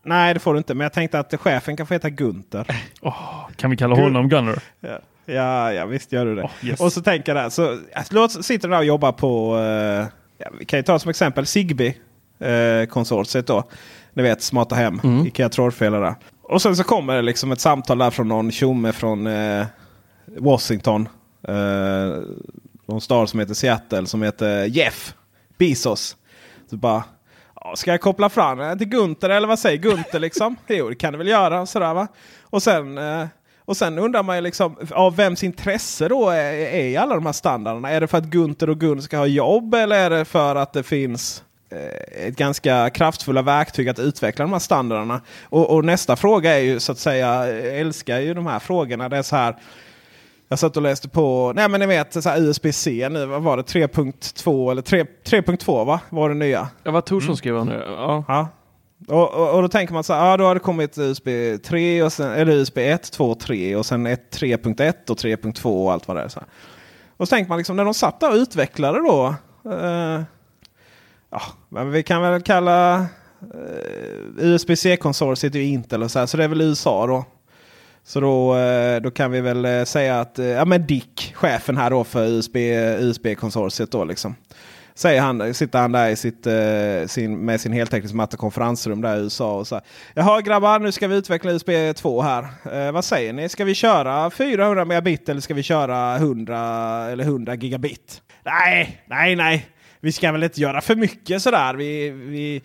[0.06, 0.74] Nej, det får du inte.
[0.74, 2.66] Men jag tänkte att chefen kan få heta Gunter.
[3.56, 4.60] Kan vi kalla Gun- honom Gunner?
[4.80, 6.44] Ja, ja, ja visst gör du det.
[6.44, 6.80] Oh, yes.
[6.82, 7.50] Och så tänker jag där.
[7.50, 9.58] Så, alltså, låt sitter där och jobbar på.
[9.58, 11.96] Eh, ja, vi kan ju ta som exempel Zigbee
[12.40, 13.64] eh, då.
[14.14, 16.16] Ni vet smarta hem, Ikea trådfällor där.
[16.50, 19.66] Och sen så kommer det liksom ett samtal där från någon tjomme från eh,
[20.26, 21.10] Washington.
[21.48, 22.22] Eh,
[22.86, 25.14] någon stad som heter Seattle som heter Jeff
[25.58, 26.18] Bezos.
[26.70, 27.04] Så bara,
[27.76, 30.56] ska jag koppla fram den till Gunter eller vad säger Gunter liksom?
[30.68, 31.66] jo det kan du väl göra.
[31.66, 32.08] Sådär, va?
[32.44, 33.26] Och sen eh,
[33.66, 37.34] och sen undrar man ju liksom av vems intresse då är, är alla de här
[37.34, 37.90] standarderna.
[37.90, 40.74] Är det för att Gunter och Gun ska ha jobb eller är det för att
[40.74, 41.44] det finns
[42.12, 45.22] ett ganska kraftfulla verktyg att utveckla de här standarderna?
[45.44, 49.10] Och, och nästa fråga är ju så att säga, jag älskar ju de här frågorna.
[49.10, 49.56] Det är så här.
[50.50, 53.64] Jag satt och läste på, nej men ni vet så USB-C nu, vad var det?
[53.64, 56.00] 3.2 eller 3 3.2 va?
[56.10, 56.68] Var det nya?
[56.84, 57.84] Ja, vad Torsson skrev han nu.
[57.88, 58.24] Ja.
[58.28, 58.48] Ja.
[59.08, 61.28] Och, och, och, då tänker man så här, ja då har det kommit USB
[61.64, 66.08] 3 och sen, eller USB 1, 2, 3 och sen 3.1 och 3.2 och allt
[66.08, 66.28] vad det är.
[66.28, 66.50] Så här.
[67.18, 69.36] Och så tänker man liksom när de satt där och utvecklade då.
[69.72, 70.22] Eh,
[71.30, 73.06] ja, men vi kan väl kalla eh,
[74.38, 77.26] USB-C-konsortiet är Intel och så här, så det är väl USA då.
[78.04, 81.78] Så då, eh, då kan vi väl eh, säga att eh, ja, men Dick, chefen
[81.78, 82.56] här då för USB,
[83.00, 84.36] USB-konsortiet då liksom.
[84.96, 89.20] Säger han, sitter han där i sitt, eh, sin, med sin heltäckningsmatta konferensrum där i
[89.20, 89.58] USA.
[89.58, 89.82] Och så
[90.14, 92.48] Jaha grabbar, nu ska vi utveckla USB 2 här.
[92.74, 93.50] Eh, vad säger ni?
[93.50, 96.58] Ska vi köra 400 megabit eller ska vi köra 100
[97.12, 98.22] eller 100 gigabit?
[98.44, 101.74] Nej, nej, nej vi ska väl inte göra för mycket sådär.
[101.74, 102.62] Vi, vi,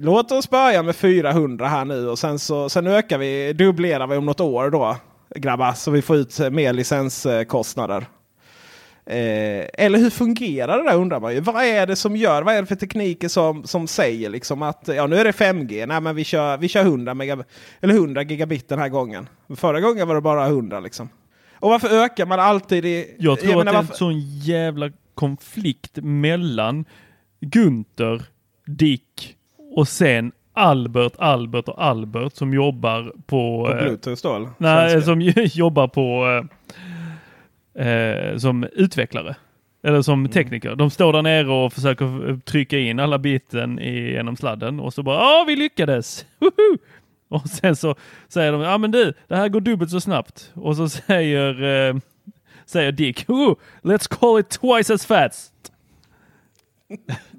[0.00, 4.16] låt oss börja med 400 här nu och sen, så, sen ökar vi, dubblerar vi
[4.16, 4.96] om något år då
[5.36, 5.72] grabbar.
[5.72, 8.06] Så vi får ut mer licenskostnader.
[9.06, 11.40] Eh, eller hur fungerar det där undrar man ju.
[11.40, 12.42] Vad är det som gör?
[12.42, 15.86] Vad är det för tekniker som, som säger liksom att ja, nu är det 5G.
[15.86, 17.44] Nej, men vi kör, vi kör 100, megab
[17.80, 19.28] eller 100 gigabit den här gången.
[19.56, 21.08] Förra gången var det bara 100 liksom.
[21.60, 23.16] Och varför ökar man alltid i...
[23.18, 23.92] Jag tror jag att det är varför...
[23.92, 26.84] en sån jävla konflikt mellan
[27.40, 28.22] Gunther,
[28.66, 29.36] Dick
[29.76, 33.66] och sen Albert, Albert och Albert som jobbar på...
[33.66, 34.50] På eh, Bluetooth då?
[34.58, 36.26] Nej, som jobbar på...
[37.74, 39.36] Eh, eh, som utvecklare.
[39.82, 40.32] Eller som mm.
[40.32, 40.74] tekniker.
[40.74, 45.02] De står där nere och försöker trycka in alla biten i, genom sladden och så
[45.02, 46.26] bara ja, vi lyckades!
[46.38, 46.78] Woho!
[47.28, 47.94] Och sen så
[48.28, 50.52] säger de ja men du, det här går dubbelt så snabbt.
[50.54, 51.96] Och så säger eh,
[52.68, 53.30] säger Dick.
[53.30, 55.52] Ooh, let's call it twice as fast.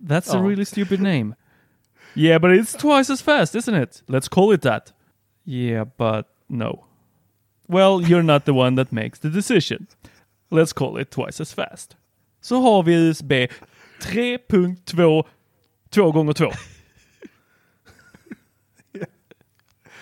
[0.07, 0.41] That's a oh.
[0.41, 1.35] really stupid name.
[2.15, 4.03] Yeah, but it's twice as fast, isn't it?
[4.07, 4.91] Let's call it that.
[5.45, 6.85] Yeah, but no.
[7.67, 9.87] Well, you're not the one that makes the decision.
[10.49, 11.95] Let's call it twice as fast.
[12.41, 13.31] Så har vi USB
[14.01, 15.23] 3.2
[15.89, 16.51] 2 gånger 2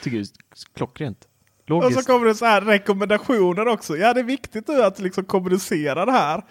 [0.01, 0.27] Tycker det är
[0.73, 1.27] klockrent.
[1.69, 3.97] Och så kommer det så här rekommendationer också.
[3.97, 6.41] Ja det är viktigt nu att liksom kommunicera det här.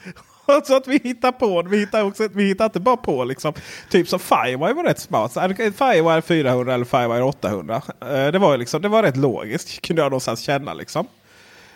[0.64, 3.52] Så att vi hittar på Vi hittar, också, vi hittar inte bara på liksom.
[3.90, 5.32] Typ som Firewire var rätt smart.
[5.32, 7.82] Så Firewire 400 eller Firewire 800.
[8.00, 11.06] Eh, det var, liksom, det var rätt logiskt kunde jag någonstans känna liksom.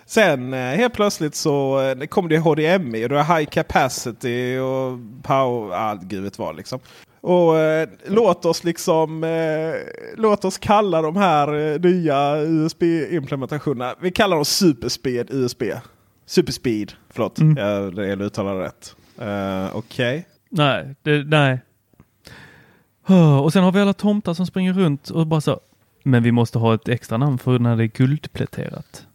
[0.07, 4.99] Sen eh, helt plötsligt så eh, kom det HDMI och det var High Capacity och
[5.23, 5.77] Power.
[5.77, 6.81] Ah, gud vet vad liksom.
[7.21, 9.75] Och eh, låt oss liksom eh,
[10.17, 13.95] låt oss kalla de här eh, nya USB-implementationerna.
[14.01, 15.63] Vi kallar dem Superspeed USB.
[16.27, 17.39] Superspeed, förlåt.
[17.39, 17.57] Mm.
[17.57, 18.97] Jag, jag uttalar rätt.
[19.21, 20.19] Uh, Okej.
[20.19, 20.23] Okay.
[20.49, 21.61] Nej, det, nej.
[23.43, 25.61] Och sen har vi alla tomtar som springer runt och bara så.
[26.03, 29.07] Men vi måste ha ett extra namn för när det är guldpläterat.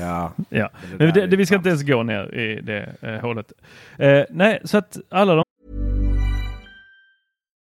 [0.00, 0.70] Ja, ja.
[0.98, 3.52] Det, det, det vi ska inte ens gå ner i det eh, hålet.
[3.98, 5.44] Eh, nej, så att alla de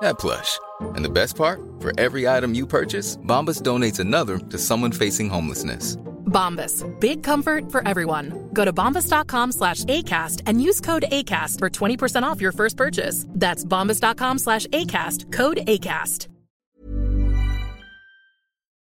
[0.00, 0.58] that plush.
[0.96, 1.60] And the best part?
[1.80, 5.96] For every item you purchase, Bombas donates another to someone facing homelessness.
[6.28, 6.84] Bombas.
[7.00, 8.32] Big comfort for everyone.
[8.52, 13.26] Go to bombas.com slash ACAST and use code ACAST for 20% off your first purchase.
[13.40, 15.32] That's bombas.com slash ACAST.
[15.32, 16.28] Code ACAST.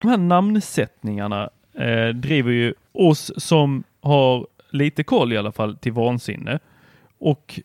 [0.01, 5.93] De här namnsättningarna eh, driver ju oss som har lite koll i alla fall till
[5.93, 6.59] vansinne.
[7.19, 7.61] Och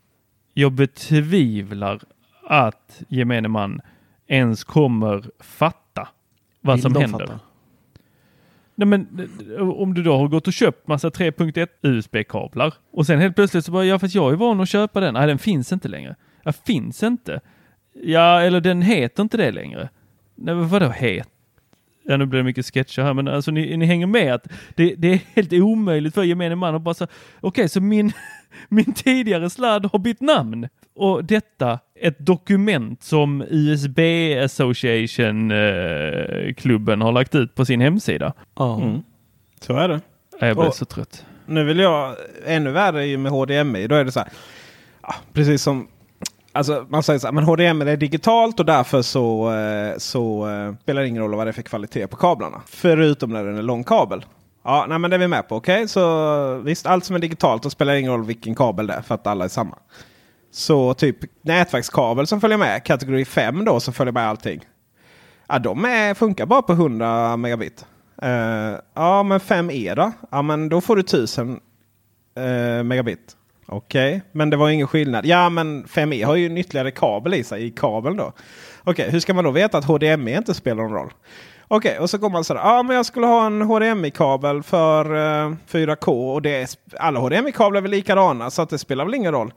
[0.54, 2.02] jag betvivlar
[2.50, 3.82] att gemene man
[4.28, 6.08] ens kommer fatta
[6.62, 7.20] vad Vill som de händer.
[7.20, 7.40] fatta?
[8.76, 9.30] Nej, men
[9.60, 13.72] om du då har gått och köpt massa 3.1 USB-kablar och sen helt plötsligt så
[13.72, 15.14] bara, ja fast jag är van att köpa den.
[15.14, 16.16] Nej, den finns inte längre.
[16.44, 17.40] Ja, finns inte.
[17.94, 19.90] Ja, eller den heter inte det längre.
[20.36, 21.30] Nej, men vadå het?
[22.04, 24.96] Ja, nu blir det mycket sketcher här, men alltså ni, ni hänger med att det,
[24.96, 27.08] det är helt omöjligt för gemene man att bara säga,
[27.42, 28.12] okej, så min,
[28.70, 30.68] min tidigare sladd har bytt namn.
[30.96, 34.00] Och detta, ett dokument som USB
[34.44, 38.34] Association eh, klubben har lagt ut på sin hemsida.
[38.56, 38.82] Ja.
[38.82, 39.02] Mm.
[39.62, 40.02] Så är det.
[40.40, 41.26] Ja, Jag Och- så trött.
[41.46, 43.88] Nu vill jag, ännu värre med HDMI.
[43.88, 44.30] Då är det så här.
[45.02, 45.88] Ja, precis som
[46.52, 50.74] Alltså man säger så här, men HDMI är digitalt och därför så, eh, så eh,
[50.84, 52.62] spelar det ingen roll vad det är för kvalitet på kablarna.
[52.68, 54.26] Förutom när den är lång kabel.
[54.64, 55.56] Ja, nej, men det är vi med på.
[55.56, 59.02] Okej, så visst, allt som är digitalt och spelar ingen roll vilken kabel det är
[59.02, 59.78] för att alla är samma.
[60.52, 64.62] Så typ nätverkskabel som följer med, kategori 5 då som följer med allting.
[65.48, 67.86] Ja, de är, funkar bara på 100 megabit.
[68.24, 70.12] Uh, ja, men 5E då?
[70.32, 71.60] Ja, men då får du 1000
[72.40, 73.36] uh, eh, megabit.
[73.66, 75.26] Okej, men det var ingen skillnad.
[75.26, 78.34] Ja, men 5E har ju en ytterligare kabel i sig i kabeln då.
[78.84, 81.14] Okej, hur ska man då veta att HDMI inte spelar någon roll?
[81.72, 82.62] Okej, och så går man så här.
[82.62, 87.78] Ja, men jag skulle ha en HDMI-kabel för eh, 4K och det är, alla HDMI-kablar
[87.78, 89.54] är väl likadana så att det spelar väl ingen roll.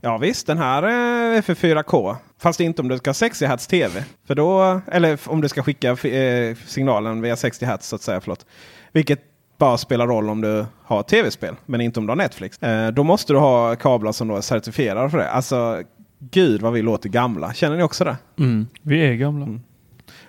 [0.00, 2.16] Ja visst, den här eh, är för 4K.
[2.38, 4.04] Fast inte om du ska ha 60 Hz TV.
[4.26, 8.20] För då, eller om du ska skicka eh, signalen via 60 Hz så att säga.
[8.20, 8.46] Förlåt.
[8.92, 9.20] Vilket
[9.58, 12.62] bara spelar roll om du har tv-spel, men inte om du har Netflix.
[12.62, 15.30] Eh, då måste du ha kablar som då är certifierade för det.
[15.30, 15.82] Alltså,
[16.18, 17.52] gud vad vi låter gamla.
[17.52, 18.16] Känner ni också det?
[18.38, 18.66] Mm.
[18.82, 19.46] Vi är gamla.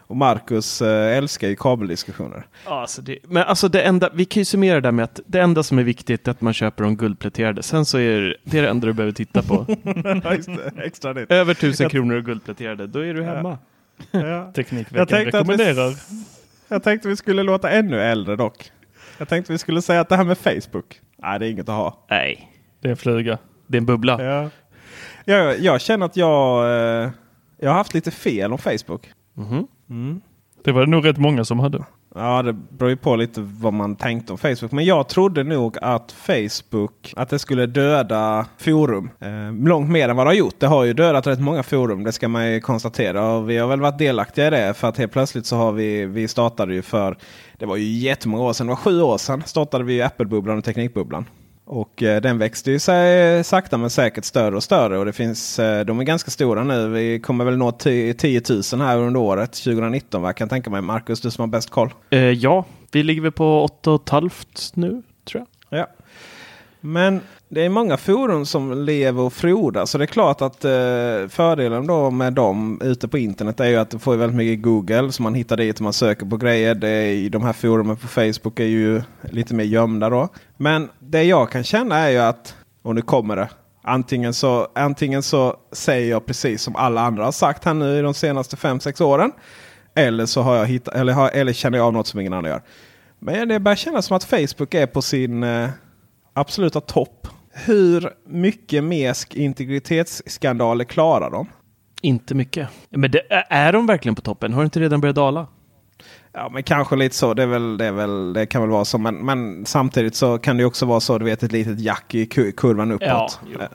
[0.07, 2.45] Och Marcus eh, älskar ju kabeldiskussioner.
[2.65, 5.19] Ja, Alltså det, men alltså det enda, vi kan ju summera det där med att
[5.25, 7.63] det enda som är viktigt är att man köper de guldpläterade.
[7.63, 9.65] Sen så är det, det är det enda du behöver titta på.
[10.83, 11.31] Extra nytt.
[11.31, 13.57] Över tusen kronor och guldpläterade, då är du hemma.
[14.11, 14.51] Ja.
[14.55, 15.93] Teknikveckan Jag tänkte att vi- rekommenderar.
[16.67, 18.71] Jag tänkte vi skulle låta ännu äldre dock.
[19.17, 21.01] Jag tänkte vi skulle säga att det här med Facebook.
[21.17, 22.05] Nej, det är inget att ha.
[22.09, 22.51] Nej,
[22.81, 23.37] Det är en fluga.
[23.67, 24.23] det är en bubbla.
[24.23, 24.49] Ja.
[25.25, 26.65] Jag, jag känner att jag,
[27.03, 27.09] eh,
[27.59, 29.11] jag har haft lite fel om Facebook.
[29.87, 30.21] Mhm.
[30.63, 31.85] Det var det nog rätt många som hade.
[32.15, 34.71] Ja, det beror ju på lite vad man tänkte om Facebook.
[34.71, 39.09] Men jag trodde nog att Facebook, att det skulle döda forum.
[39.19, 40.59] Eh, långt mer än vad det har gjort.
[40.59, 43.31] Det har ju dödat rätt många forum, det ska man ju konstatera.
[43.31, 44.73] Och vi har väl varit delaktiga i det.
[44.73, 47.17] För att helt plötsligt så har vi, vi startade ju för,
[47.57, 50.63] det var ju jättemånga år sedan, det var sju år sedan, startade vi Apple-bubblan och
[50.63, 51.25] Teknikbubblan.
[51.69, 54.97] Och eh, den växte ju sig sakta men säkert större och större.
[54.97, 56.87] Och det finns, eh, de är ganska stora nu.
[56.87, 58.41] Vi kommer väl nå 10 10
[58.73, 60.21] 000 här under året 2019.
[60.21, 60.81] Vad kan tänka mig?
[60.81, 61.93] Marcus, du som har bäst koll.
[62.09, 65.79] Eh, ja, vi ligger väl på åtta och ett halvt nu, tror jag.
[65.79, 65.87] Ja.
[66.81, 69.91] Men det är många forum som lever och frodas.
[69.91, 73.75] Så det är klart att eh, fördelen då med dem ute på internet är ju
[73.75, 75.11] att du får väldigt mycket Google.
[75.11, 76.75] Så man hittar dit och man söker på grejer.
[76.75, 80.29] Det är, i de här forumen på Facebook är ju lite mer gömda då.
[80.57, 83.49] Men det jag kan känna är ju att, och nu kommer det.
[83.81, 88.01] Antingen så, antingen så säger jag precis som alla andra har sagt här nu i
[88.01, 89.31] de senaste 5-6 åren.
[89.95, 92.51] Eller så har jag hittat, eller, har, eller känner jag av något som ingen annan
[92.51, 92.61] gör.
[93.19, 95.69] Men det börjar kännas som att Facebook är på sin eh,
[96.33, 97.27] absoluta topp.
[97.65, 101.47] Hur mycket mer sk- integritetsskandaler klarar de?
[102.01, 102.69] Inte mycket.
[102.89, 104.53] Men det, är de verkligen på toppen?
[104.53, 105.47] Har det inte redan börjat dala?
[106.33, 107.33] Ja, men kanske lite så.
[107.33, 108.97] Det, är väl, det, väl, det kan väl vara så.
[108.97, 111.17] Men, men samtidigt så kan det också vara så.
[111.17, 113.39] Du vet ett litet jack i ku- kurvan uppåt.
[113.53, 113.61] Ja.
[113.61, 113.67] Eh,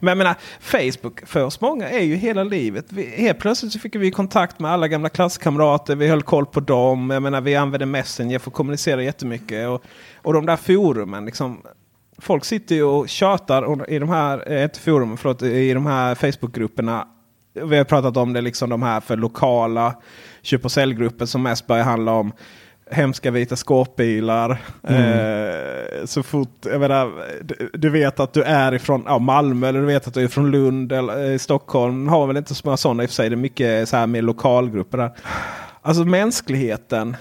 [0.00, 2.86] men jag menar, Facebook för oss många är ju hela livet.
[2.88, 5.96] Vi, helt plötsligt så fick vi kontakt med alla gamla klasskamrater.
[5.96, 7.10] Vi höll koll på dem.
[7.10, 9.68] Jag menar, vi använder Messenger för att kommunicera jättemycket.
[9.68, 9.82] Och,
[10.22, 11.24] och de där forumen.
[11.24, 11.62] Liksom,
[12.18, 16.14] folk sitter ju och tjatar i de här, eh, inte forumen, förlåt, i de här
[16.14, 17.08] Facebookgrupperna.
[17.64, 19.94] Vi har pratat om det, liksom de här för lokala
[20.42, 22.32] köp och säljgrupper som mest börjar handla om
[22.90, 24.50] hemska vita skåpbilar.
[24.82, 27.12] Eh, så fort, jag menar,
[27.42, 30.28] du, du vet att du är ifrån ja, Malmö eller du vet att du är
[30.28, 32.08] från Lund eller eh, Stockholm.
[32.08, 33.28] Har väl inte så många sådana i och för sig.
[33.28, 35.10] Det är mycket så här med lokalgrupper där.
[35.82, 37.16] Alltså mänskligheten.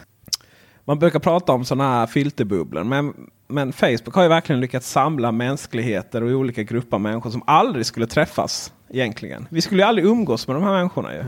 [0.86, 2.84] Man brukar prata om sådana här filterbubblor.
[2.84, 3.14] Men,
[3.48, 7.86] men Facebook har ju verkligen lyckats samla mänskligheter och olika grupper av människor som aldrig
[7.86, 9.48] skulle träffas egentligen.
[9.50, 11.24] Vi skulle ju aldrig umgås med de här människorna ju.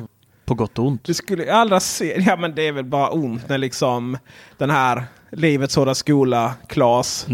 [0.45, 1.03] På gott och ont.
[1.03, 4.17] Du skulle aldrig se, ja men det är väl bara ont när liksom
[4.57, 7.27] den här Livets Hårda Skola, Klas.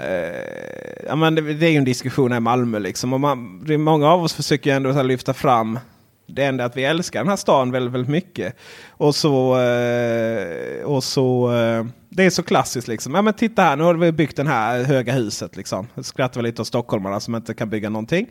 [0.00, 3.12] Eh, ja, men det, det är ju en diskussion här i Malmö liksom.
[3.12, 5.78] Och man, många av oss försöker ju ändå lyfta fram
[6.26, 8.56] det enda att vi älskar den här stan väldigt, väldigt mycket.
[8.90, 13.14] Och så, eh, och så eh, det är så klassiskt liksom.
[13.14, 15.86] Ja men titta här, nu har vi byggt det här höga huset liksom.
[16.02, 18.26] Skrattar väl lite åt stockholmarna som inte kan bygga någonting.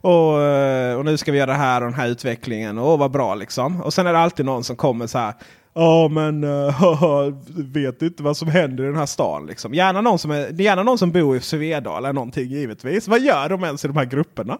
[0.00, 2.78] Och, eh, och nu ska vi göra det här och den här utvecklingen.
[2.78, 3.82] Och vad bra liksom.
[3.82, 5.34] Och sen är det alltid någon som kommer så här.
[5.74, 7.34] Ja men uh,
[7.72, 9.46] vet du inte vad som händer i den här stan?
[9.46, 9.74] Liksom.
[9.74, 13.08] Gärna, någon som är, gärna någon som bor i Svedala eller någonting givetvis.
[13.08, 14.58] Vad gör de ens i de här grupperna?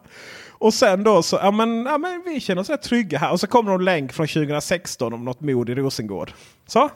[0.51, 3.33] Och sen då så, ja men, ja, men vi känner oss rätt trygga här.
[3.33, 6.33] Och så kommer de länk från 2016 om något mord i Rosengård.
[6.67, 6.91] Så.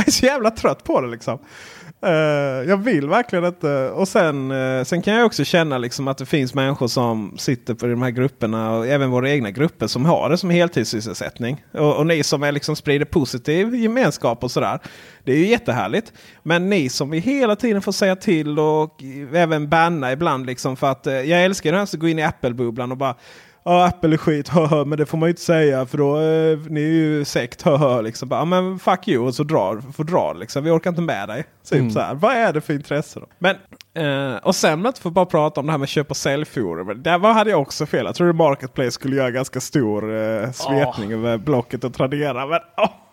[0.00, 1.38] Jag är så jävla trött på det liksom.
[2.06, 3.90] Uh, jag vill verkligen inte.
[3.90, 7.74] Och sen, uh, sen kan jag också känna liksom att det finns människor som sitter
[7.74, 11.64] på de här grupperna och även våra egna grupper som har det som heltidssysselsättning.
[11.72, 14.78] Och, och ni som är liksom sprider positiv gemenskap och sådär.
[15.24, 16.12] Det är ju jättehärligt.
[16.42, 19.02] Men ni som vi hela tiden får säga till och
[19.34, 22.22] även banna ibland liksom för att uh, jag älskar det här att gå in i
[22.22, 23.14] Apple-bubblan och bara
[23.64, 26.58] Ja, Apple är skit, haha, men det får man ju inte säga för då eh,
[26.72, 28.00] ni är ju sekt, haha.
[28.00, 28.28] Liksom.
[28.28, 30.64] Bara, men fuck you och så drar, får dra liksom.
[30.64, 31.44] Vi orkar inte med dig.
[31.68, 32.14] Typ så här.
[32.14, 33.26] Vad är det för intresse då?
[33.38, 33.56] Men,
[33.94, 37.02] eh, och sen inte får bara prata om det här med köp och säljforum.
[37.02, 38.06] Där var, hade jag också fel.
[38.06, 42.46] Jag trodde Marketplace skulle göra ganska stor eh, svepning över Blocket och Tradera.
[42.46, 42.60] Men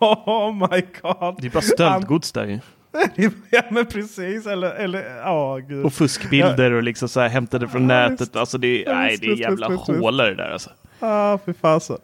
[0.00, 1.36] oh, my god.
[1.40, 2.58] Det är bara stöldgods där ju.
[3.50, 4.46] ja men precis.
[4.46, 5.84] Eller, eller ja gud.
[5.84, 8.20] Och fuskbilder och liksom så här hämtade från Ja, nätet.
[8.20, 8.36] visst.
[8.36, 9.86] Alltså det, Ja, nej, det är visst, jävla visst.
[9.86, 10.70] hålare där alltså.
[11.00, 11.98] Ja, fy fasen.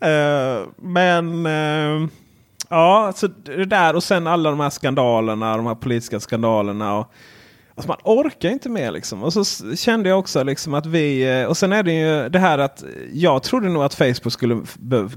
[0.00, 2.08] Eh, men eh,
[2.68, 6.98] ja, så det där och sen alla de här skandalerna, de här politiska skandalerna.
[6.98, 7.12] Och,
[7.74, 9.22] alltså man orkar inte mer liksom.
[9.22, 9.44] Och så
[9.76, 12.84] kände jag också liksom att vi, eh, och sen är det ju det här att
[13.12, 14.62] jag trodde nog att Facebook skulle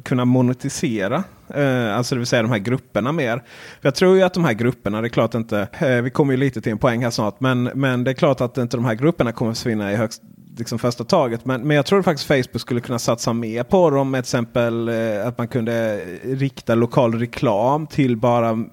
[0.04, 1.24] kunna monetisera.
[1.48, 3.38] Eh, alltså det vill säga de här grupperna mer.
[3.82, 6.34] För jag tror ju att de här grupperna, det är klart inte, eh, vi kommer
[6.34, 7.40] ju lite till en poäng här snart.
[7.40, 10.22] Men, men det är klart att inte de här grupperna kommer försvinna i högst
[10.58, 11.46] liksom första taget.
[11.46, 14.12] Men, men jag tror faktiskt Facebook skulle kunna satsa mer på dem.
[14.12, 18.66] Med till exempel eh, att man kunde rikta lokal reklam till bara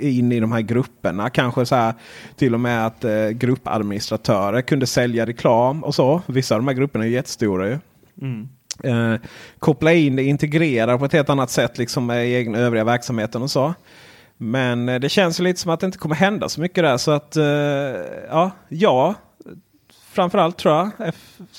[0.00, 1.30] in i de här grupperna.
[1.30, 1.94] Kanske så här
[2.36, 6.22] till och med att eh, gruppadministratörer kunde sälja reklam och så.
[6.26, 7.78] Vissa av de här grupperna är jättestora ju.
[8.84, 9.14] Eh,
[9.58, 13.50] koppla in det, integrera på ett helt annat sätt liksom med egna övriga verksamheten och
[13.50, 13.74] så.
[14.36, 16.96] Men eh, det känns lite som att det inte kommer hända så mycket där.
[16.96, 17.44] Så att eh,
[18.30, 19.14] ja, ja,
[20.10, 21.14] framförallt tror jag,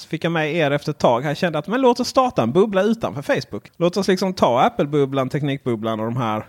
[0.09, 2.51] fick jag med er efter ett tag här, kände att men låt oss starta en
[2.51, 3.71] bubbla utanför Facebook.
[3.77, 6.45] Låt oss liksom ta Apple-bubblan, Teknikbubblan och de här.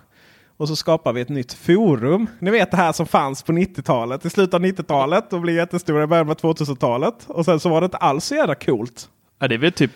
[0.63, 2.27] Och så skapar vi ett nytt forum.
[2.39, 6.03] Ni vet det här som fanns på 90-talet, i slutet av 90-talet och blev jättestora
[6.05, 7.15] i början av 2000-talet.
[7.27, 9.09] Och sen så var det inte alls så jävla coolt.
[9.39, 9.91] Ja, det är väl typ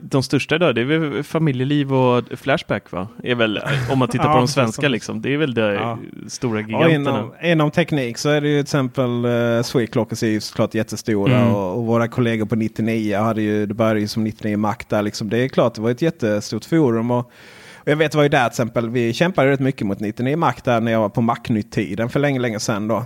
[0.00, 3.08] de största idag, det är väl familjeliv och Flashback va?
[3.22, 3.60] Är väl,
[3.92, 5.22] om man tittar Ja, på de svenska liksom.
[5.22, 5.98] Det är väl de Ja.
[6.28, 6.94] stora giganterna.
[6.94, 11.38] inom, inom teknik så är det ju till exempel uh, Sweclockers är ju såklart jättestora.
[11.38, 11.54] Mm.
[11.54, 15.02] Och, och våra kollegor på 99 hade ju, det började ju som 99 Mac där.
[15.02, 15.28] Liksom.
[15.28, 17.10] Det är klart det var ett jättestort forum.
[17.10, 17.30] Och
[17.84, 20.54] jag vet det var ju där till exempel, vi kämpade rätt mycket mot 99 Mac
[20.64, 22.88] där när jag var på Macnytt-tiden för länge, länge sedan.
[22.88, 22.96] Då.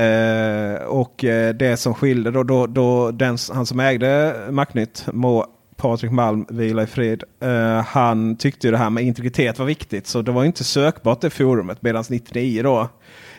[0.00, 5.46] Eh, och eh, det som skilde då, då, då den, han som ägde Macnytt, må
[5.76, 7.22] Patrik Malm, vila i frid.
[7.40, 10.06] eh, han tyckte ju det här med integritet var viktigt.
[10.06, 11.82] Så det var inte sökbart det forumet.
[11.82, 12.88] Medan 99 då,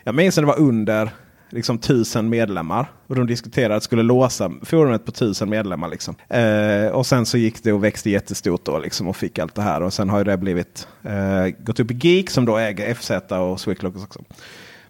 [0.03, 1.09] jag minns när det var under
[1.55, 2.91] liksom tusen medlemmar.
[3.07, 5.87] Och de diskuterade att skulle låsa forumet på tusen medlemmar.
[5.87, 6.15] Liksom.
[6.29, 9.61] Eh, och sen så gick det och växte jättestort då liksom och fick allt det
[9.61, 9.81] här.
[9.81, 13.11] Och sen har ju det blivit eh, gått upp i Geek som då äger FZ
[13.31, 14.23] och Sweclockers också.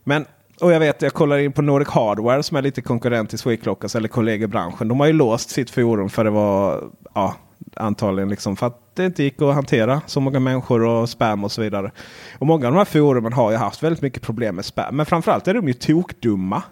[0.04, 0.26] Men
[0.62, 3.96] och jag vet, jag kollar in på Nordic Hardware som är lite konkurrent till Sweclockers
[3.96, 4.88] eller kollegor i branschen.
[4.88, 7.36] De har ju låst sitt forum för det var ja,
[7.76, 11.52] antagligen liksom för att det inte gick att hantera så många människor och spam och
[11.52, 11.92] så vidare.
[12.40, 14.96] Och många av de här forumen har ju haft väldigt mycket problem med spam.
[14.96, 16.64] Men framförallt är de ju tokdumma.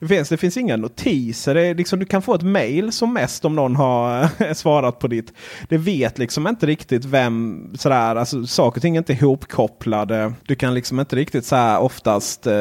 [0.00, 1.54] Det finns, det finns inga notiser.
[1.54, 5.08] Det är liksom, du kan få ett mail som mest om någon har svarat på
[5.08, 5.32] ditt.
[5.68, 8.16] Det vet liksom inte riktigt vem sådär.
[8.16, 10.32] Alltså, saker och ting är inte ihopkopplade.
[10.46, 12.46] Du kan liksom inte riktigt så här oftast.
[12.46, 12.54] Eh,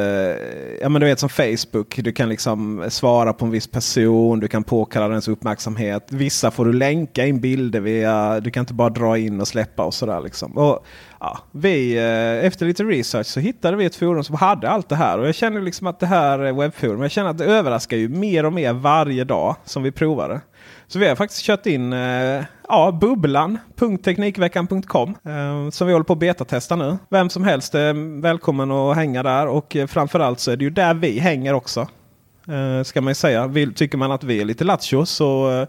[0.82, 2.00] ja men du vet som Facebook.
[2.04, 4.40] Du kan liksom svara på en viss person.
[4.40, 6.08] Du kan påkalla dens uppmärksamhet.
[6.10, 8.40] Vissa får du länka in bilder via.
[8.40, 10.58] Du kan inte bara dra in och släppa och sådär liksom.
[10.58, 10.86] Och
[11.20, 14.96] ja, vi, eh, efter lite research så hittade vi ett forum som hade allt det
[14.96, 15.20] här.
[15.20, 18.46] Och jag känner liksom att det här webbforumet, jag känner att det överraskar ju mer
[18.46, 20.42] och mer varje dag som vi provar det.
[20.88, 26.20] Så vi har faktiskt kört in eh, ja, bubblan.teknikveckan.com eh, som vi håller på att
[26.20, 26.98] betatesta nu.
[27.10, 30.70] Vem som helst är välkommen att hänga där och eh, framförallt så är det ju
[30.70, 31.88] där vi hänger också.
[32.48, 33.48] Eh, ska man säga.
[33.48, 35.68] Vill, tycker man att vi är lite lattjo så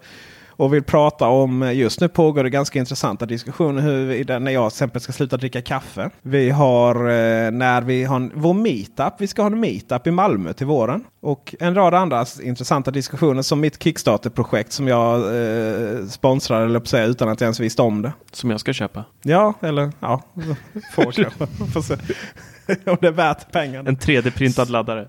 [0.58, 4.76] och vill prata om, just nu pågår det ganska intressanta diskussioner hur, när jag till
[4.76, 6.10] exempel ska sluta dricka kaffe.
[6.22, 10.52] Vi har eh, när vi har vår meetup, vi ska ha en meetup i Malmö
[10.52, 11.04] till våren.
[11.20, 17.04] Och en rad andra intressanta diskussioner som mitt Kickstarter-projekt som jag eh, sponsrar eller säga
[17.04, 18.12] utan att jag ens visste om det.
[18.32, 19.04] Som jag ska köpa?
[19.22, 20.22] Ja, eller ja,
[20.94, 21.46] får köpa.
[21.72, 21.94] Får se
[22.90, 23.88] om det är värt pengarna.
[23.88, 25.08] En 3D-printad laddare.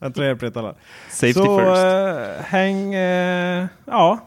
[0.00, 0.74] En 3D-printad laddare.
[1.10, 1.84] Safety Så, first.
[1.84, 4.18] Äh, häng, äh, ja,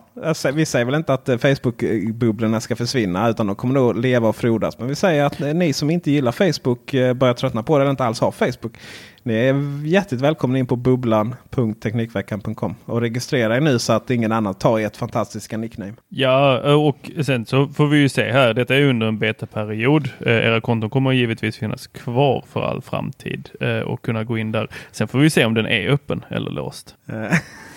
[0.54, 4.36] vi säger väl inte att eh, Facebook-bubblorna ska försvinna utan de kommer nog leva och
[4.36, 4.80] frodas.
[4.80, 8.06] Men vi säger att ni som inte gillar Facebook börjar tröttna på det eller inte
[8.06, 8.78] alls har Facebook.
[9.24, 14.54] Ni är hjärtligt välkomna in på bubblan.teknikveckan.com och registrera er nu så att ingen annan
[14.54, 15.94] tar ert fantastiska nickname.
[16.10, 18.54] Ja, och sen så får vi ju se här.
[18.54, 20.10] Detta är under en betaperiod.
[20.26, 23.50] Era konton kommer givetvis finnas kvar för all framtid
[23.86, 24.68] och kunna gå in där.
[24.92, 26.96] Sen får vi se om den är öppen eller låst.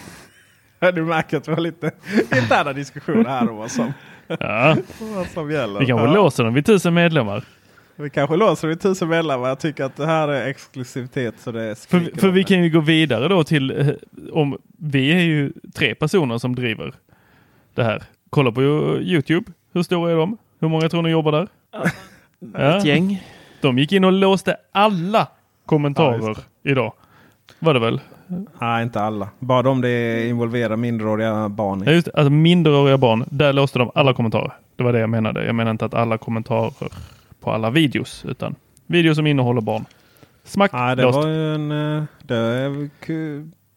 [0.92, 1.90] Du märker att vi har lite
[2.36, 3.92] interna diskussioner här om vad som,
[4.26, 4.76] ja.
[5.14, 5.80] vad som gäller.
[5.80, 6.14] Vi kanske ja.
[6.14, 7.44] låser den vid tusen medlemmar.
[7.96, 9.48] Vi kanske låser vid tusen medlemmar.
[9.48, 11.34] Jag tycker att det här är exklusivitet.
[11.38, 13.96] Så det för, för vi kan ju gå vidare då till
[14.32, 16.94] om vi är ju tre personer som driver
[17.74, 18.02] det här.
[18.30, 18.62] Kolla på
[19.00, 19.52] Youtube.
[19.72, 20.38] Hur stora är de?
[20.60, 21.48] Hur många tror ni jobbar där?
[22.52, 22.78] Ja.
[22.78, 23.22] Ett gäng.
[23.60, 25.28] De gick in och låste alla
[25.66, 26.92] kommentarer ja, idag.
[27.58, 28.00] Var det väl?
[28.60, 29.28] Nej, inte alla.
[29.38, 31.82] Bara de det involverar minderåriga barn.
[31.86, 34.52] Ja, just, alltså minderåriga barn, där låste de alla kommentarer.
[34.76, 35.46] Det var det jag menade.
[35.46, 36.72] Jag menar inte att alla kommentarer
[37.40, 38.54] på alla videos, utan
[38.86, 39.84] videos som innehåller barn.
[40.44, 40.72] Smack!
[40.72, 41.18] Nej, det låst.
[41.18, 41.72] var ju en...
[41.72, 42.88] Eh, det är,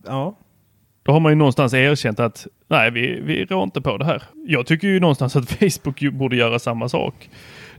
[0.06, 0.36] ja.
[1.04, 4.24] Då har man ju någonstans erkänt att nej, vi, vi rår inte på det här.
[4.48, 7.30] Jag tycker ju någonstans att Facebook borde göra samma sak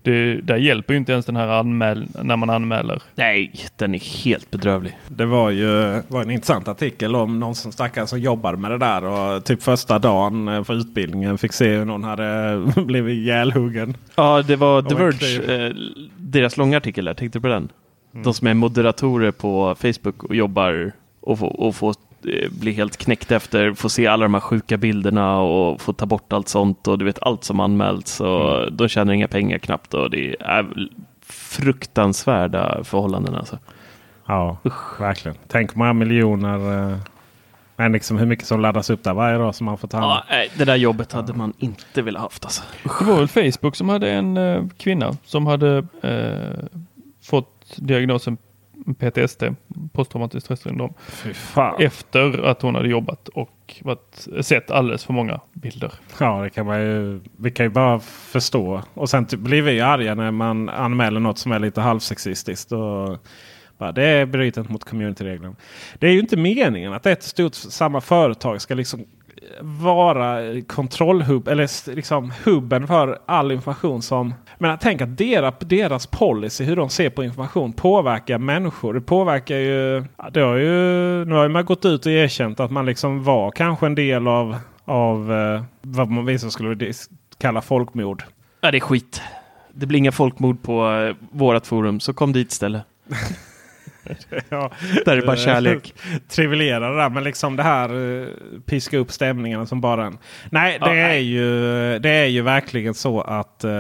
[0.09, 3.03] det, där hjälper ju inte ens den här anmäl när man anmäler.
[3.15, 4.99] Nej, den är helt bedrövlig.
[5.09, 8.79] Det var ju var en intressant artikel om någon som stackare som jobbar med det
[8.79, 13.97] där och typ första dagen eh, för utbildningen fick se hur någon hade blivit ihjälhuggen.
[14.15, 15.75] Ja, det var The Verge, eh,
[16.17, 17.15] deras långa artikel där.
[17.15, 17.69] Tänkte du på den?
[18.13, 18.25] Mm.
[18.25, 21.95] De som är moderatorer på Facebook och jobbar och får, och får
[22.51, 26.33] blir helt knäckt efter, får se alla de här sjuka bilderna och få ta bort
[26.33, 28.77] allt sånt och du vet allt som anmälts och mm.
[28.77, 30.67] de tjänar inga pengar knappt och det är
[31.27, 33.59] fruktansvärda förhållanden alltså.
[34.27, 35.01] Ja, Usch.
[35.01, 35.37] verkligen.
[35.49, 36.99] Tänk många miljoner eh,
[37.77, 40.23] men liksom hur mycket som laddas upp där varje dag som man får ta hand
[40.29, 42.45] ja, Det där jobbet hade man inte velat haft.
[42.45, 42.63] Alltså.
[42.99, 46.79] Det var väl Facebook som hade en uh, kvinna som hade uh,
[47.23, 48.37] fått diagnosen
[48.99, 49.43] PTSD,
[49.93, 50.95] posttraumatiskt stressyndrom.
[51.79, 55.93] Efter att hon hade jobbat och varit, sett alldeles för många bilder.
[56.21, 57.21] Ja, det kan man ju.
[57.37, 58.83] Vi kan ju bara förstå.
[58.95, 62.73] Och sen typ blir vi arga när man anmäler något som är lite halvsexistiskt.
[62.73, 63.19] Och
[63.79, 65.57] bara, det är brytet mot communityreglerna.
[65.99, 69.05] Det är ju inte meningen att ett stort samma företag ska liksom
[69.61, 76.65] vara kontrollhubb eller liksom hubben för all information som men tänk att deras, deras policy,
[76.65, 78.95] hur de ser på information, påverkar människor.
[78.95, 80.05] Det påverkar ju...
[80.33, 80.69] Det har ju
[81.25, 84.57] nu har man gått ut och erkänt att man liksom var kanske en del av,
[84.85, 86.93] av eh, vad man vissa skulle
[87.39, 88.23] kalla folkmord.
[88.61, 89.23] Ja, det är skit.
[89.75, 92.83] Det blir inga folkmord på eh, vårat forum, så kom dit istället.
[94.49, 94.71] ja,
[95.05, 95.95] där är bara kärlek.
[96.29, 98.29] Trivialera det där, men liksom det här uh,
[98.67, 100.19] piska upp stämningarna som bara en.
[100.51, 101.23] Nej, det, ja, är, nej.
[101.23, 103.71] Ju, det är ju verkligen så att uh,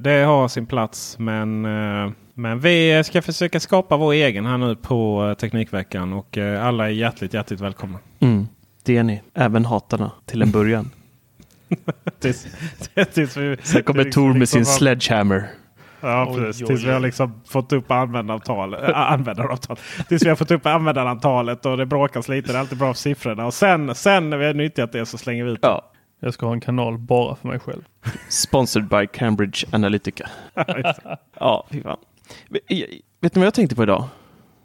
[0.00, 1.18] det har sin plats.
[1.18, 6.12] Men, uh, men vi ska försöka skapa vår egen här nu på Teknikveckan.
[6.12, 7.98] Och alla är hjärtligt, hjärtligt välkomna.
[8.20, 8.48] Mm,
[8.84, 9.22] det är ni.
[9.34, 10.90] Även hatarna till en början.
[12.20, 12.46] tills,
[13.14, 15.48] tills vi, Sen kommer Tor med sin sledgehammer.
[16.00, 16.62] Ja, oj, precis.
[16.62, 19.76] Oj, Tills vi har liksom fått upp användaravtal, äh, användaravtal.
[20.08, 22.52] Tills vi har fått upp användarantalet och det bråkas lite.
[22.52, 23.46] Det är alltid bra för siffrorna.
[23.46, 25.68] Och sen, sen när vi har nyttjat det så slänger vi ut det.
[25.68, 25.92] Ja.
[26.20, 27.82] Jag ska ha en kanal bara för mig själv.
[28.28, 30.28] Sponsored by Cambridge Analytica.
[31.38, 31.98] ja, fy fan.
[33.20, 34.04] Vet ni vad jag tänkte på idag?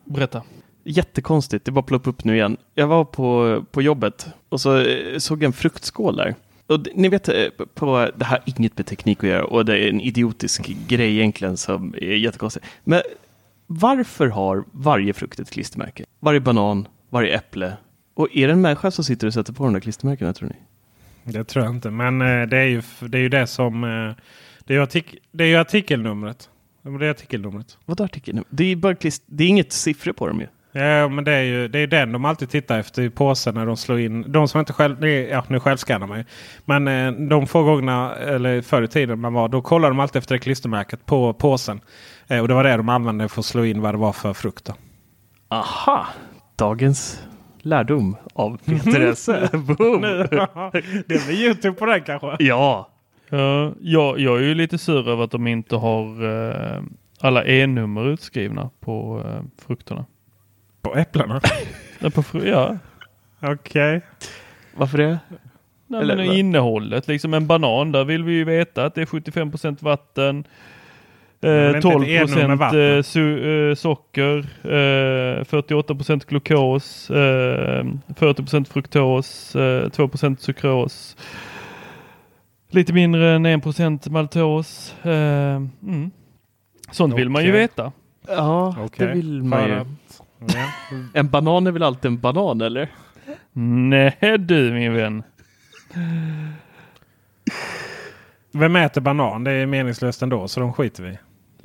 [0.05, 0.43] Berätta.
[0.83, 2.57] Jättekonstigt, det bara ploppade upp nu igen.
[2.73, 6.35] Jag var på, på jobbet och så eh, såg jag en fruktskål där.
[6.73, 9.77] Och ni vet, eh, på, det här har inget med teknik att göra och det
[9.77, 12.63] är en idiotisk grej egentligen som är jättekonstig.
[12.83, 13.01] Men
[13.67, 16.05] varför har varje frukt ett klistermärke?
[16.19, 17.77] Varje banan, varje äpple.
[18.13, 20.55] Och är det en människa som sitter och sätter på de där klistermärkena tror ni?
[21.33, 23.83] Det tror jag inte, men eh, det är ju det, är ju det som...
[23.83, 24.23] Eh,
[24.65, 26.49] det är ju, artik det är ju artikelnumret.
[26.81, 27.77] Det är artikelnumret.
[27.85, 28.43] Vadå artikeln?
[28.49, 30.47] Det är, bara klist- det är inget siffror på dem ju.
[30.75, 33.65] Ja, men det är ju det är den de alltid tittar efter i påsen när
[33.65, 34.31] de slår in.
[34.31, 36.25] De som inte själv, ja nu självskannar man ju.
[36.65, 40.19] Men eh, de få gångerna, eller förr i tiden man var, då kollar de alltid
[40.19, 41.81] efter det klistermärket på påsen.
[42.27, 44.33] Eh, och det var det de använde för att slå in vad det var för
[44.33, 44.65] frukt.
[44.65, 44.73] Då.
[45.47, 46.07] Aha!
[46.55, 47.23] Dagens
[47.61, 49.49] lärdom av Peter Esse.
[49.77, 50.01] Boom!
[50.01, 52.35] det blir Youtube på den kanske.
[52.39, 52.89] Ja!
[53.29, 56.25] Ja, jag, jag är ju lite sur över att de inte har
[56.75, 56.83] eh,
[57.19, 60.05] alla E-nummer utskrivna på eh, frukterna.
[60.83, 61.41] På äpplena?
[61.99, 62.77] Ja, på fru- ja.
[63.51, 64.01] Okej.
[64.75, 65.19] Varför det?
[65.87, 69.05] Nej, Eller men innehållet, liksom en banan, där vill vi ju veta att det är
[69.05, 70.43] 75% vatten.
[71.41, 72.79] Eh, inte 12 ett enum med vatten?
[72.79, 81.17] eh, su- eh, socker, eh, 48% glukos, eh, 40 fruktos, eh, 2% sukros,
[82.69, 84.95] lite mindre än 1 maltos.
[85.03, 85.11] Eh,
[85.83, 86.11] mm.
[86.91, 87.91] Sånt vill man ju veta.
[88.27, 89.07] Ja, Okej.
[89.07, 89.85] det vill man För ju.
[91.13, 92.89] En banan är väl alltid en banan eller?
[93.53, 95.23] Nej du min vän.
[98.51, 99.43] Vem äter banan?
[99.43, 101.17] Det är meningslöst ändå så de skiter vi.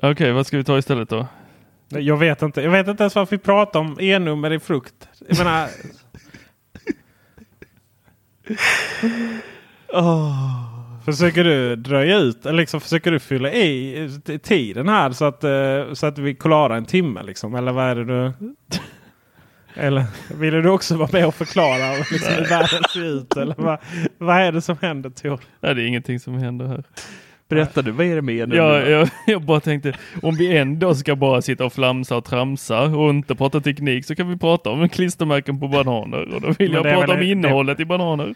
[0.03, 1.26] Okej, vad ska vi ta istället då?
[1.89, 2.62] Jag vet inte.
[2.62, 5.09] Jag vet inte ens varför vi pratar om E-nummer i frukt.
[5.29, 5.68] Jag menar,
[11.12, 14.09] Försöker du dröja ut eller liksom försöker du fylla i
[14.42, 17.22] tiden här så att, eh, så att vi klarar en timme?
[17.22, 17.54] Liksom?
[17.54, 18.32] Eller vad är det du...
[19.74, 20.04] Eller
[20.34, 23.36] vill du också vara med och förklara liksom, hur världen ser ut?
[23.36, 23.78] Eller vad,
[24.18, 25.40] vad är det som händer Tor?
[25.61, 26.84] Nej, det är ingenting som händer här.
[27.49, 28.57] Berätta du, vad är det med nu?
[28.57, 32.82] Jag, jag, jag bara tänkte, om vi ändå ska bara sitta och flamsa och tramsa
[32.82, 36.34] och inte prata teknik så kan vi prata om klistermärken på bananer.
[36.34, 38.34] Och då vill jag det prata om innehållet i bananer.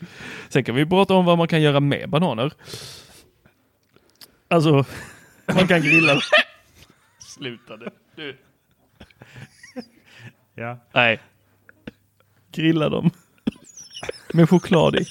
[0.49, 2.53] Sen kan vi prata om vad man kan göra med bananer.
[4.49, 4.85] Alltså,
[5.55, 6.21] man kan grilla.
[7.19, 7.91] Sluta nu.
[8.17, 8.37] Du.
[10.55, 10.79] Ja.
[10.93, 11.21] Nej.
[12.53, 13.11] Grilla dem.
[14.33, 15.07] Med choklad i.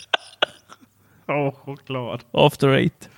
[1.28, 2.24] Åh, choklad.
[2.32, 3.10] After eight.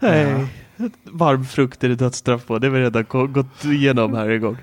[0.00, 0.46] Nej.
[1.04, 2.58] Varm frukt är det dödsstraff på.
[2.58, 4.56] Det har vi redan gått igenom här en gång.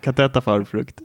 [0.00, 1.00] Kan inte äta varm frukt.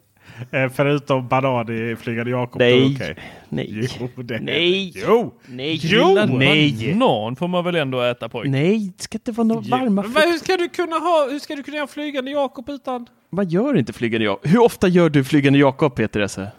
[0.52, 2.60] Eh, förutom banan i Flygande Jakob.
[2.60, 2.94] Nej.
[2.96, 3.16] okej.
[3.50, 3.88] Nej.
[4.00, 4.94] Jo, det Nej.
[5.08, 5.34] Jo!
[5.46, 5.80] Nej.
[5.84, 6.26] Jo!
[6.28, 6.96] Nej.
[7.00, 8.50] Banan får man väl ändå äta pojk?
[8.50, 10.32] Nej, det ska inte vara några varma Men vad- frukter.
[10.32, 13.06] hur ska du kunna ha, hur ska du kunna göra Flygande Jakob utan?
[13.30, 14.50] Vad gör inte Flygande Jakob?
[14.52, 16.52] Hur ofta gör du Flygande Jakob, Peter Esse?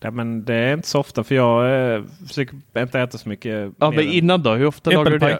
[0.00, 3.72] Nej, men det är inte så ofta för jag eh, försöker inte äta så mycket.
[3.78, 4.54] Ja, men innan då?
[4.54, 5.38] Hur ofta lagar du det?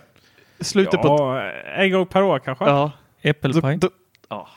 [0.60, 1.08] Slutet på...
[1.08, 1.50] ja,
[1.82, 2.64] en gång per år kanske.
[2.64, 2.92] Ja.
[3.22, 3.78] Äppelpaj.
[4.28, 4.48] Ja.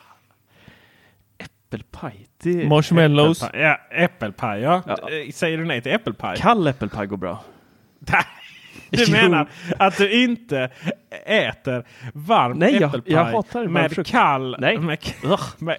[1.38, 2.28] Äppelpaj?
[2.43, 2.68] Det...
[2.70, 3.43] Marshmallows.
[3.43, 3.62] Äppelpaj.
[3.62, 4.82] Ja, äppelpaj ja.
[4.88, 4.93] Ja.
[4.93, 6.38] Eh, Säger du nej till äppelpaj?
[6.38, 7.43] Kall äppelpaj går bra.
[8.89, 9.49] Du menar
[9.80, 10.70] att du inte
[11.26, 14.78] äter varm Nej, jag- äppelpaj jag hatar varm med kall, Nej.
[14.78, 14.97] Med,
[15.58, 15.78] med,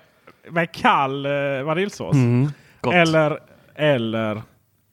[0.50, 2.14] med kall eh, vaniljsås?
[2.14, 2.48] Mm.
[2.92, 3.38] Eller,
[3.74, 4.42] eller,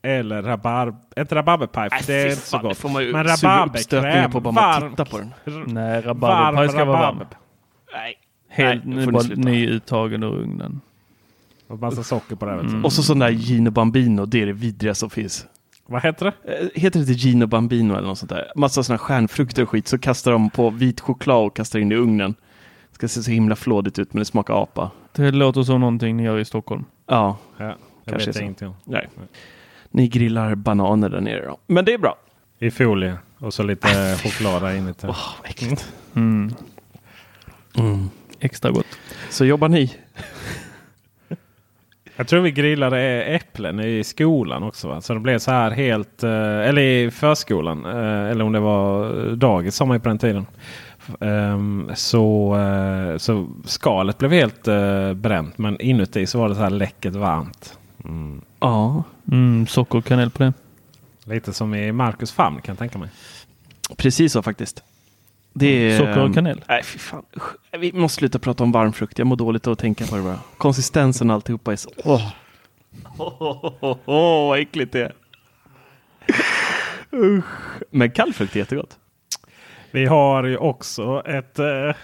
[0.02, 2.78] eller rabarb, inte rabarberpaj, Nej, det är inte så fan, det gott.
[2.78, 4.52] får man ju Men rabarberkräm, på bara
[4.82, 5.34] man tittar på den.
[5.66, 7.24] Nej, rabarberpaj ska vara varm.
[7.94, 8.16] Nej.
[8.50, 10.82] Helt Nej, ni bara nyuttagen ur ugnen.
[11.68, 12.52] Och massa socker på det.
[12.52, 12.86] Mm.
[12.86, 15.46] Och så sån där Gino Bambino, det är det vidriga som finns.
[15.86, 16.54] Vad heter det?
[16.54, 18.52] Eh, Heter det inte Gino Bambino eller något sånt där?
[18.56, 21.92] Massa såna här stjärnfrukter och skit, så kastar de på vit choklad och kastar in
[21.92, 22.36] i ugnen.
[22.92, 24.92] Ska se så himla flådigt ut men det smakar apa.
[25.16, 26.86] Det låter som någonting ni gör i Stockholm.
[27.08, 27.76] Ja, Ja,
[28.12, 28.74] jag Kanske vet ingenting om.
[28.84, 29.08] nej.
[29.92, 31.58] Ni grillar bananer där nere då.
[31.68, 32.16] Men det är bra.
[32.60, 35.08] I folie och så lite choklad där inuti.
[35.10, 35.94] Åh, vad äckligt.
[36.16, 36.52] Mm.
[37.78, 38.10] Mm.
[38.40, 38.86] Extra gott.
[39.30, 39.96] Så jobbar ni?
[42.16, 44.88] Jag tror vi grillade äpplen i skolan också.
[44.88, 45.02] Va?
[45.02, 47.86] Så det blev så här helt, eh, eller i förskolan.
[47.86, 50.46] eh, Eller om det var dagis sa man ju på den tiden.
[51.20, 54.64] Ehm, Så, eh, så skalet blev helt
[55.16, 55.58] bränt.
[55.58, 57.79] Men inuti så var det så här läckert varmt.
[58.06, 58.42] Mm.
[58.60, 60.54] Ja, Mm, socker och kanel på det.
[61.24, 63.10] Lite som i Marcus famn kan jag tänka mig.
[63.98, 64.84] precis så faktiskt.
[65.54, 66.64] Det är, Socker och kanel.
[66.70, 67.24] Nej, fy fan.
[67.80, 69.18] Vi måste sluta prata om varm frukt.
[69.20, 70.40] Jag mår dåligt av att tänka på det bara.
[70.58, 71.90] Konsistensen och alltihopa är så...
[72.04, 72.32] Åh,
[73.18, 73.34] åh,
[73.82, 75.14] åh, åh, vad äckligt det är.
[77.12, 77.46] Usch.
[77.92, 78.98] Men kall frukt är jättegott.
[79.92, 81.60] Vi har ju också ett...
[81.60, 81.96] eh,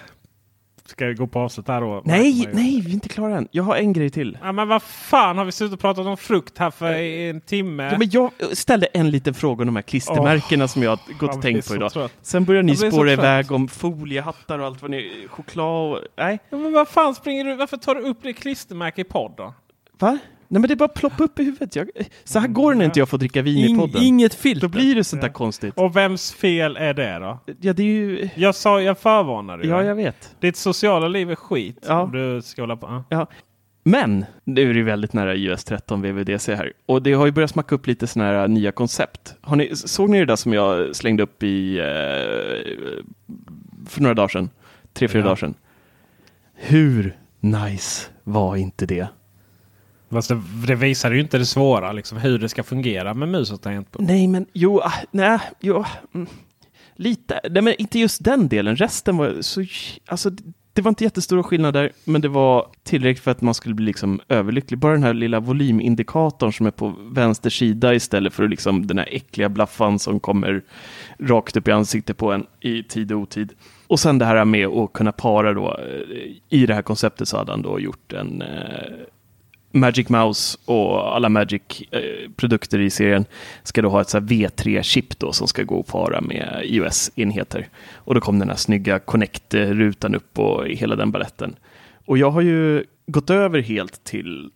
[0.85, 2.01] Ska vi gå på avslut här då?
[2.05, 3.47] Nej, nej, vi är inte klara än.
[3.51, 4.37] Jag har en grej till.
[4.41, 7.83] Ja, men vad fan har vi suttit och pratat om frukt här för en timme?
[7.91, 11.35] Ja, men jag ställde en liten fråga om de här klistermärkena som jag har gått
[11.35, 11.91] och tänkt på idag.
[11.91, 12.13] trött.
[12.21, 15.27] Sen börjar ni spåra iväg om foliehattar och allt vad ni...
[15.29, 15.99] Choklad och...
[16.17, 17.55] Nej, Ja, men vad fan springer du?
[17.55, 19.53] Varför tar du upp det klistermärke i podd då?
[19.99, 20.17] va?
[20.47, 21.75] Nej men det bara ploppa upp i huvudet.
[21.75, 21.89] Jag,
[22.23, 24.03] så här går det när inte jag får dricka vin i In, podden.
[24.03, 24.67] inget filter.
[24.67, 25.73] Då blir det sånt där konstigt.
[25.77, 27.39] Och vems fel är det då?
[27.61, 28.29] Ja, det är ju...
[28.35, 29.87] Jag sa, jag förvarnade ju Ja, dig.
[29.87, 30.35] jag vet.
[30.39, 31.85] Ditt sociala liv är skit.
[31.87, 32.01] Ja.
[32.01, 32.87] Om du ska hålla på.
[32.87, 33.03] Ja.
[33.09, 33.27] Ja.
[33.87, 36.73] Men nu är det väldigt nära US 13 VVDC här.
[36.85, 39.35] Och det har ju börjat smacka upp lite sådana här nya koncept.
[39.41, 41.83] Har ni, såg ni det där som jag slängde upp i eh,
[43.87, 44.49] för några dagar sedan?
[44.93, 45.25] Tre, fyra Ja.
[45.25, 45.53] dagar sedan.
[46.53, 49.07] Hur nice var inte det?
[50.09, 53.51] Fast det, det visar ju inte det svåra, liksom, hur det ska fungera med mus
[53.51, 54.01] och tangentbord.
[54.01, 56.27] Nej, men jo, ah, nej, jo, ah, mm,
[56.95, 57.39] lite.
[57.49, 58.75] Nej, men inte just den delen.
[58.75, 59.65] Resten var så,
[60.05, 60.31] alltså,
[60.75, 64.21] det var inte jättestora skillnader, men det var tillräckligt för att man skulle bli liksom
[64.29, 64.79] överlycklig.
[64.79, 69.09] Bara den här lilla volymindikatorn som är på vänster sida istället för liksom den här
[69.11, 70.63] äckliga blaffan som kommer
[71.19, 73.53] rakt upp i ansiktet på en i tid och otid.
[73.87, 75.77] Och sen det här med att kunna para då.
[75.79, 78.47] Eh, I det här konceptet så hade han då gjort en eh,
[79.75, 83.25] Magic Mouse och alla Magic-produkter eh, i serien
[83.63, 87.69] ska då ha ett här V3-chip då som ska gå att para med iOS-enheter.
[87.93, 91.55] Och då kom den här snygga Connect-rutan upp och hela den baletten.
[92.05, 94.49] Och jag har ju gått över helt till,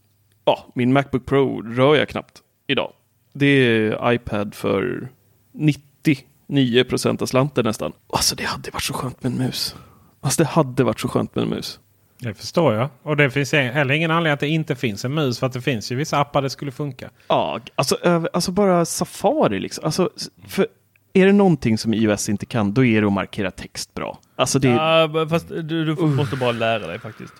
[0.45, 2.93] ja, min Macbook Pro rör jag knappt idag.
[3.33, 5.09] Det är iPad för
[5.51, 7.91] 99 procent av slanten nästan.
[8.09, 9.75] Alltså det hade varit så skönt med en mus.
[10.21, 11.79] Alltså det hade varit så skönt med en mus.
[12.21, 12.89] Det förstår jag.
[13.03, 15.39] Och det finns heller ingen anledning att det inte finns en mus.
[15.39, 17.09] För att det finns ju vissa appar det skulle funka.
[17.27, 17.97] Ja, alltså,
[18.33, 19.85] alltså bara Safari liksom.
[19.85, 20.09] Alltså,
[20.47, 20.67] för
[21.13, 24.19] är det någonting som iOS inte kan, då är det att markera text bra.
[24.35, 27.33] Alltså det, Ja, fast du, du måste bara lära dig faktiskt.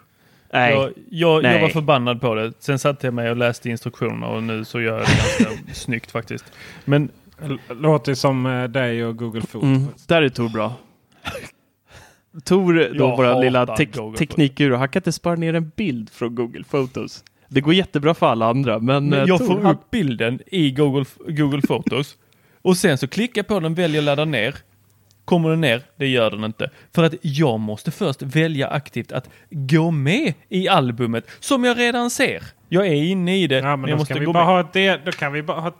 [0.53, 0.73] nej.
[0.73, 1.61] Jag, jag, jag Nej.
[1.61, 2.53] var förbannad på det.
[2.59, 6.11] Sen satte jag mig och läste instruktionerna och nu så gör jag det ganska snyggt
[6.11, 6.45] faktiskt.
[6.85, 7.09] Men
[7.41, 9.63] L- Låter som eh, dig och Google Food.
[9.63, 10.73] Mm, där är Tor bra.
[12.43, 14.19] Tor, då Jag våra lilla Photos.
[14.19, 17.23] teknikguru, han kan inte spara ner en bild från Google Photos.
[17.47, 20.39] Det går jättebra för alla andra, men, Men eh, jag Tor, får han- upp bilden
[20.47, 22.17] i Google, Google Photos
[22.61, 24.55] och sen så klickar jag på den, väljer ladda ner.
[25.25, 25.81] Kommer den ner?
[25.95, 26.69] Det gör den inte.
[26.95, 32.09] För att jag måste först välja aktivt att gå med i albumet som jag redan
[32.09, 32.43] ser.
[32.69, 34.45] Jag är inne i det, Ja, men men jag då, måste ska vi gå bara
[34.45, 34.53] med.
[34.53, 35.71] ha ett del, då, kan vi bara ha,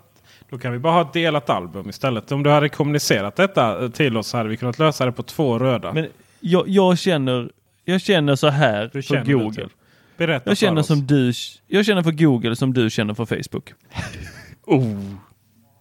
[0.49, 2.31] då kan vi bara ha ett delat album istället.
[2.31, 5.59] Om du hade kommunicerat detta till oss så hade vi kunnat lösa det på två
[5.59, 5.93] röda.
[5.93, 6.07] Men
[6.39, 7.51] jag, jag, känner,
[7.85, 9.53] jag känner så här Du för Google.
[9.53, 9.69] till.
[10.17, 11.33] Berätta Jag känner som du,
[11.67, 13.73] jag känner för Google som du känner för Facebook.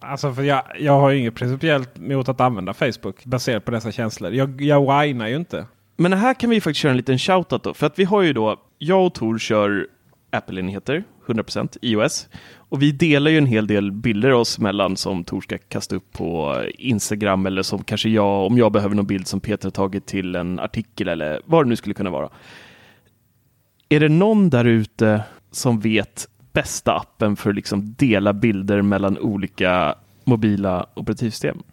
[0.01, 3.91] Alltså för jag, jag har ju inget principiellt mot att använda Facebook baserat på dessa
[3.91, 4.33] känslor.
[4.33, 5.65] Jag, jag whinar ju inte.
[5.97, 7.73] Men här kan vi faktiskt köra en liten shoutout då.
[7.73, 9.87] För att vi har ju då, jag och Tor kör
[10.31, 11.03] Apple-enheter,
[11.33, 12.29] 100% iOS.
[12.55, 16.11] Och vi delar ju en hel del bilder oss mellan som Tor ska kasta upp
[16.11, 20.05] på Instagram eller som kanske jag, om jag behöver någon bild som Peter har tagit
[20.05, 22.29] till en artikel eller vad det nu skulle kunna vara.
[23.89, 29.17] Är det någon där ute som vet bästa appen för att liksom dela bilder mellan
[29.17, 31.63] olika mobila operativsystem?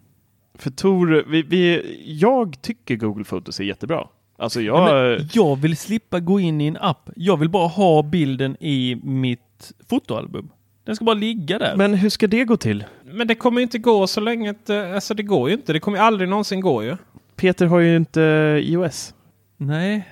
[0.55, 1.83] För Tor, vi, vi,
[2.21, 4.09] jag tycker Google Photos är jättebra.
[4.39, 4.85] Alltså jag...
[4.85, 7.11] Men jag vill slippa gå in i en app.
[7.17, 10.49] Jag vill bara ha bilden i mitt fotoalbum.
[10.85, 11.77] Den ska bara ligga där.
[11.77, 12.85] Men hur ska det gå till?
[13.05, 14.51] Men det kommer ju inte gå så länge.
[14.51, 15.73] att, eh, Alltså det går ju inte.
[15.73, 16.97] Det kommer ju aldrig någonsin gå ju.
[17.37, 18.21] Peter har ju inte
[18.65, 19.15] iOS.
[19.57, 20.09] Nej,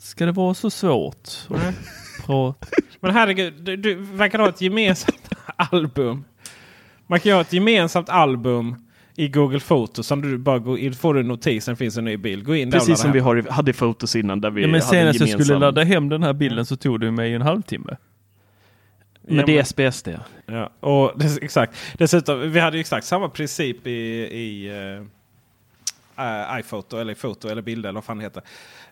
[0.00, 1.28] ska det vara så svårt?
[1.48, 1.72] Nej.
[3.00, 6.24] Men herregud, du, du verkar ha ett gemensamt album.
[7.06, 8.76] Man kan ju ha ett gemensamt album
[9.16, 10.06] i Google Fotos.
[10.06, 12.44] Som du bara går in, får du en notis, sen finns en ny bild.
[12.44, 13.14] Gå in där Precis som hem.
[13.14, 16.08] vi har, hade i Fotos innan där vi Ja, men senast jag skulle ladda hem
[16.08, 17.96] den här bilden så tog det mig en halvtimme.
[19.22, 20.20] Men Ja, det är men- SBS det.
[20.46, 21.76] Ja, och des, exakt.
[21.98, 24.68] Dessutom, vi hade ju exakt samma princip i, i
[26.18, 28.42] eh, iPhoto eller foto eller bilder eller vad fan det heter.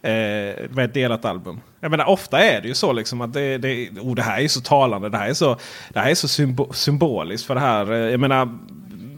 [0.02, 1.60] Eh, med ett delat album.
[1.80, 4.48] Jag menar ofta är det ju så liksom att det, det, oh, det här är
[4.48, 5.08] så talande.
[5.08, 5.56] Det här är så,
[5.92, 7.92] det här är så symbo symboliskt för det här.
[7.92, 8.58] Jag menar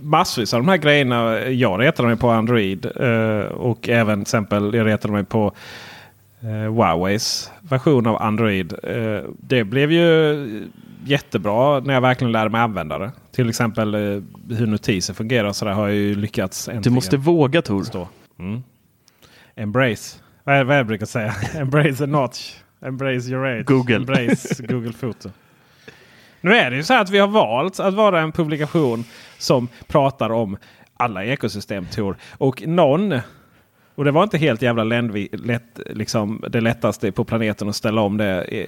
[0.02, 1.40] massvis av de här grejerna.
[1.48, 2.86] Jag retade mig på Android.
[2.96, 5.52] Eh, och även till exempel jag retade mig på
[6.40, 8.74] eh, Huaweis version av Android.
[8.82, 10.70] Eh, det blev ju
[11.04, 13.12] jättebra när jag verkligen lärde mig använda det.
[13.32, 13.94] Till exempel
[14.50, 18.06] hur notiser fungerar så där har jag ju lyckats Du måste våga Tor.
[18.38, 18.62] Mm.
[19.56, 20.18] Embrace.
[20.44, 21.34] Vad är vad jag brukar säga?
[21.54, 22.54] Embrace a notch.
[22.80, 23.66] Embrace your age.
[23.66, 23.96] Google.
[23.96, 25.30] Embrace Google Foto.
[26.42, 29.04] Nu är det ju så här att vi har valt att vara en publikation
[29.38, 30.56] som pratar om
[30.96, 32.16] alla ekosystem Tor.
[32.38, 33.14] Och någon,
[33.94, 38.00] och det var inte helt jävla ländvi, lätt, liksom, det lättaste på planeten att ställa
[38.00, 38.42] om det.
[38.42, 38.66] eh,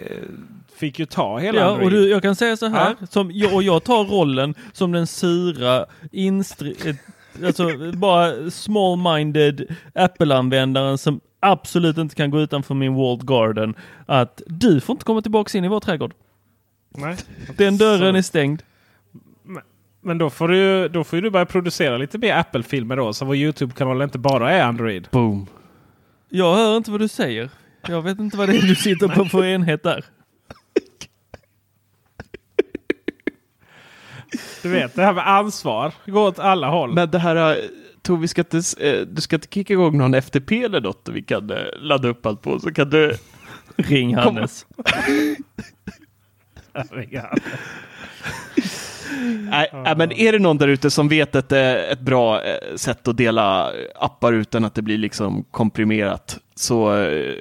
[0.76, 1.84] Fick ju ta hela Ja, Android.
[1.84, 5.06] och du, jag kan säga så här, som, jag, och jag tar rollen som den
[5.06, 6.76] sura, instri,
[7.46, 13.74] alltså bara small-minded Apple-användaren som absolut inte kan gå utanför min walled garden.
[14.06, 16.12] Att du får inte komma tillbaka in i vår trädgård.
[16.94, 17.16] Nej.
[17.56, 18.62] Den dörren är stängd.
[20.00, 23.12] Men då får du, då får du börja producera lite mer Apple-filmer då.
[23.12, 25.08] Så vår YouTube-kanal inte bara är Android.
[25.10, 25.46] Boom.
[26.28, 27.50] Jag hör inte vad du säger.
[27.88, 30.04] Jag vet inte vad det är du sitter på för enhet där.
[34.62, 35.92] Du vet, det här med ansvar.
[36.06, 36.94] Går åt alla håll.
[36.94, 37.64] Men det här, eh,
[38.02, 41.22] Tove, vi ska inte, eh, du ska inte kicka igång någon FTP eller något vi
[41.22, 42.60] kan eh, ladda upp allt på.
[42.60, 43.16] Så kan du...
[43.76, 44.66] Ring Hannes.
[49.50, 52.54] Nej, nej, men är det någon där ute som vet ett, eh, ett bra eh,
[52.76, 57.34] sätt att dela appar utan att det blir liksom komprimerat så eh,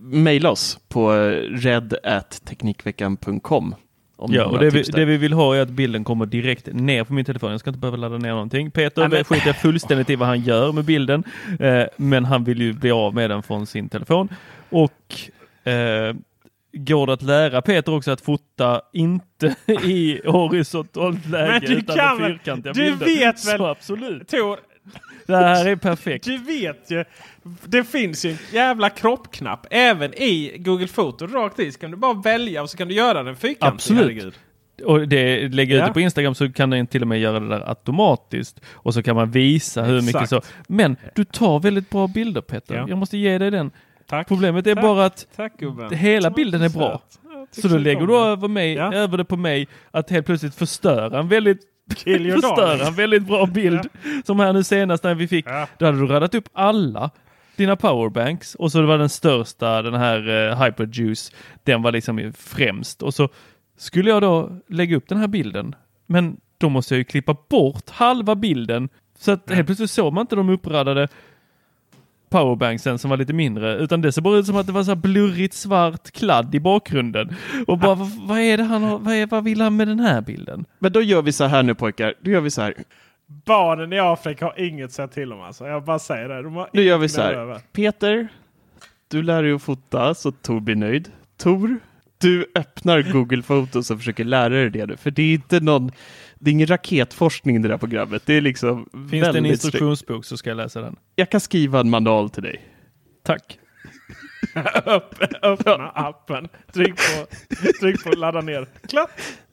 [0.00, 1.12] mejla oss på
[1.50, 3.74] red.teknikveckan.com.
[4.16, 6.68] om ni Ja, och det vi, det vi vill ha är att bilden kommer direkt
[6.72, 7.50] ner på min telefon.
[7.50, 8.70] Jag ska inte behöva ladda ner någonting.
[8.70, 11.24] Peter Nej, men- skiter fullständigt i vad han gör med bilden.
[11.60, 14.28] Eh, men han vill ju bli av med den från sin telefon.
[14.70, 15.14] Och
[15.70, 16.14] eh,
[16.76, 19.54] går det att lära Peter också att fota inte
[19.84, 23.06] i horisontellt läge Men du utan kan med fyrkantiga du bilder.
[23.06, 24.28] vet väl- Så absolut.
[24.28, 24.58] Tor,
[25.26, 26.24] Det här är perfekt.
[26.24, 27.04] du vet ju.
[27.64, 31.26] Det finns ju en jävla kroppknapp även i Google Foto.
[31.26, 33.74] Rakt i så kan du bara välja och så kan du göra den fyrkantig.
[33.74, 34.02] Absolut.
[34.02, 34.34] herregud.
[34.84, 35.86] Och det, lägger ut Ja.
[35.86, 38.60] det på Instagram så kan den till och med göra det där automatiskt.
[38.72, 40.46] Och så kan man visa hur mycket Exakt.
[40.46, 40.50] så.
[40.68, 42.74] Men du tar väldigt bra bilder Peter.
[42.74, 42.86] Ja.
[42.88, 43.70] Jag måste ge dig den.
[44.06, 44.28] Tack.
[44.28, 44.82] Problemet är Tack.
[44.84, 45.52] bara att Tack
[45.92, 47.02] hela bilden är bra.
[47.50, 48.92] Så då lägger du över, mig, Ja.
[48.94, 51.60] över det på mig att helt plötsligt förstöra en väldigt
[52.34, 53.80] förstöra en väldigt bra bild.
[54.24, 55.46] Som här nu senast när vi fick.
[55.48, 55.66] Ja.
[55.78, 57.10] Då hade du radat upp alla
[57.56, 61.32] dina powerbanks och så var den största, den här eh, Hyperjuice,
[61.64, 63.02] den var liksom främst.
[63.02, 63.28] Och så
[63.76, 65.74] skulle jag då lägga upp den här bilden.
[66.06, 68.88] Men då måste jag ju klippa bort halva bilden.
[69.18, 71.08] Så att helt plötsligt såg man inte de uppradade
[72.30, 73.76] powerbanksen som var lite mindre.
[73.76, 76.60] Utan det ser bara ut som att det var så här blurrigt svart kladd i
[76.60, 77.34] bakgrunden.
[77.66, 80.00] Och bara, vad, vad är det han har, vad, är, vad vill han med den
[80.00, 80.64] här bilden?
[80.78, 82.14] Men då gör vi så här nu pojkar.
[82.20, 82.74] Då gör vi så här.
[83.26, 85.66] Barnen i Afrika har inget att säga till om alltså.
[85.66, 86.42] Jag bara säger det.
[86.42, 87.32] De har Nu gör vi så här.
[87.32, 87.60] över.
[87.72, 88.28] Peter,
[89.08, 91.10] du lär dig att fota så Tor blir nöjd.
[91.36, 91.78] Tor,
[92.18, 94.96] du öppnar Google Photos och försöker lära dig det nu.
[94.96, 95.90] För det är inte någon,
[96.38, 98.22] det är ingen raketforskning i det där programmet.
[98.26, 100.96] Det är liksom Finns det en instruktionsbok så ska jag läsa den.
[101.14, 102.60] Jag kan skriva en manual till dig.
[103.24, 103.58] Tack.
[104.86, 106.48] Öpp- Öppna appen.
[106.72, 107.26] Tryck på,
[107.80, 108.66] tryck på ladda ner.
[108.88, 109.10] Klart.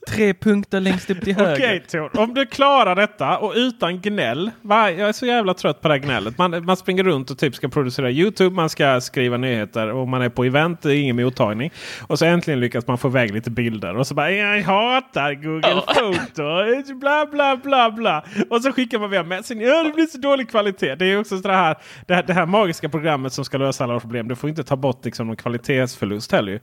[0.10, 1.54] Tre punkter längst upp till höger.
[1.54, 4.52] Okej Tor, om du klarar detta och utan gnäll.
[4.62, 4.92] Va?
[4.92, 6.38] Jag är så jävla trött på det här gnället.
[6.38, 10.22] Man, man springer runt och typ ska producera YouTube, man ska skriva nyheter och man
[10.22, 11.72] är på event, det är ingen mottagning.
[12.08, 15.82] Och så äntligen lyckas man få iväg lite bilder och så bara jag hatar Google
[15.96, 16.94] Photo.
[17.00, 18.26] Bla bla bla bla.
[18.50, 19.68] Och så skickar man via Messenger.
[19.68, 20.96] Ja, det blir så dålig kvalitet.
[20.96, 21.78] Det är också så här,
[22.08, 24.28] det här, det här magiska programmet som ska lösa alla problem.
[24.28, 26.60] Du får inte ta bort liksom någon kvalitetsförlust heller.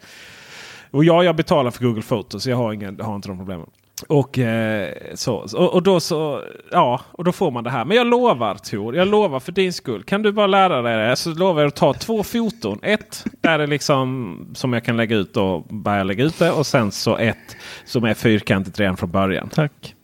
[0.90, 2.46] Och ja, jag betalar för Google Photos.
[2.46, 3.66] Jag har, ingen, har inte de problemen.
[4.08, 7.84] Och, eh, så, och, och, då så, ja, och då får man det här.
[7.84, 10.02] Men jag lovar Tor, jag lovar för din skull.
[10.02, 12.78] Kan du bara lära dig det så lovar jag att ta två foton.
[12.82, 16.50] Ett där det liksom som jag kan lägga ut och börja lägga ut det.
[16.52, 19.48] Och sen så ett som är fyrkantigt redan från början.
[19.48, 19.94] Tack.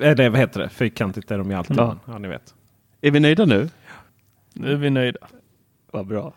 [0.00, 0.68] Är det, vad heter det?
[0.68, 1.76] Fyrkantigt är de ju alltid.
[1.76, 1.96] Ja.
[2.04, 2.54] Ja, ni vet.
[3.00, 3.68] Är vi nöjda nu?
[4.52, 5.20] Nu är vi nöjda.
[5.90, 6.32] Vad bra.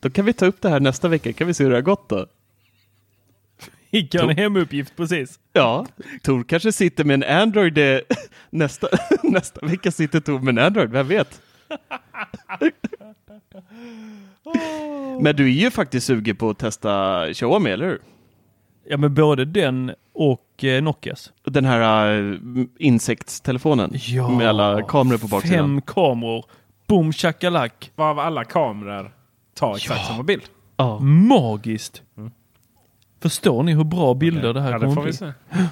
[0.00, 1.32] Då kan vi ta upp det här nästa vecka.
[1.32, 2.26] Kan vi se hur det har gått då?
[3.92, 5.40] Fick jag en hemuppgift precis.
[5.52, 5.86] Ja,
[6.22, 7.98] Tor kanske sitter med en Android eh,
[8.50, 8.88] nästa,
[9.22, 11.40] nästa vecka sitter Tor med en Android, vem vet?
[15.20, 18.00] Men du är ju faktiskt sugen på att testa Xiaomi, eller hur?
[18.84, 21.32] Ja men både den och eh, Nokias.
[21.44, 22.38] Den här uh,
[22.78, 23.94] insektstelefonen
[24.38, 25.58] med alla kameror på baksidan.
[25.58, 26.44] Fem kameror.
[26.86, 27.92] Boom shakalak.
[27.96, 29.12] Varav alla kameror
[29.54, 30.42] tar exakt samma bild.
[30.76, 30.98] Ja.
[30.98, 32.02] Magiskt.
[33.22, 35.12] Förstår ni hur bra bilder det här Ja, det kommer vi bli?
[35.12, 35.32] se.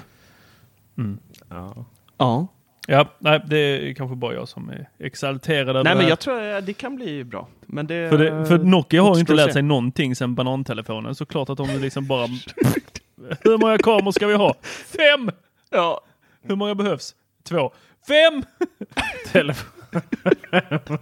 [0.97, 1.19] Mm.
[1.49, 1.85] Ja.
[2.17, 2.47] ja.
[2.87, 6.19] Ja, nej, det är kanske bara jag som är exalterad över Nej, det men jag
[6.19, 7.47] tror att det kan bli bra.
[7.61, 9.53] Men det, För, det, för Nokia har ju inte lärt se.
[9.53, 11.15] sig någonting sedan banantelefonen.
[11.15, 12.27] Så klart att de liksom bara...
[13.43, 14.53] Hur många kameror ska vi ha?
[14.97, 15.31] Fem!
[15.69, 16.01] Ja.
[16.41, 17.15] Hur många behövs?
[17.43, 17.71] Två.
[18.07, 18.43] Fem!
[19.31, 19.81] Telefon.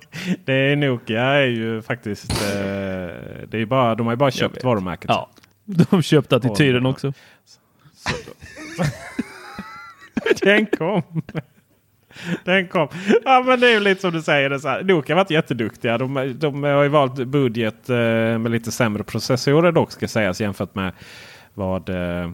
[0.46, 2.32] det är Nokia är ju faktiskt...
[2.32, 2.48] Eh,
[3.48, 5.10] det är bara, de har ju bara köpt varumärket.
[5.10, 5.30] Ja.
[5.92, 6.92] De köpte attityden Oj.
[6.92, 7.14] också.
[10.42, 11.04] Den kom.
[12.44, 12.88] Den kom.
[13.24, 14.50] Ja men det är lite som du säger.
[14.50, 14.84] Det så här.
[14.84, 15.98] Nokia har varit jätteduktiga.
[15.98, 17.96] De, de har ju valt budget eh,
[18.38, 20.94] med lite sämre processorer dock ska sägas jämfört med
[21.54, 22.30] vad eh,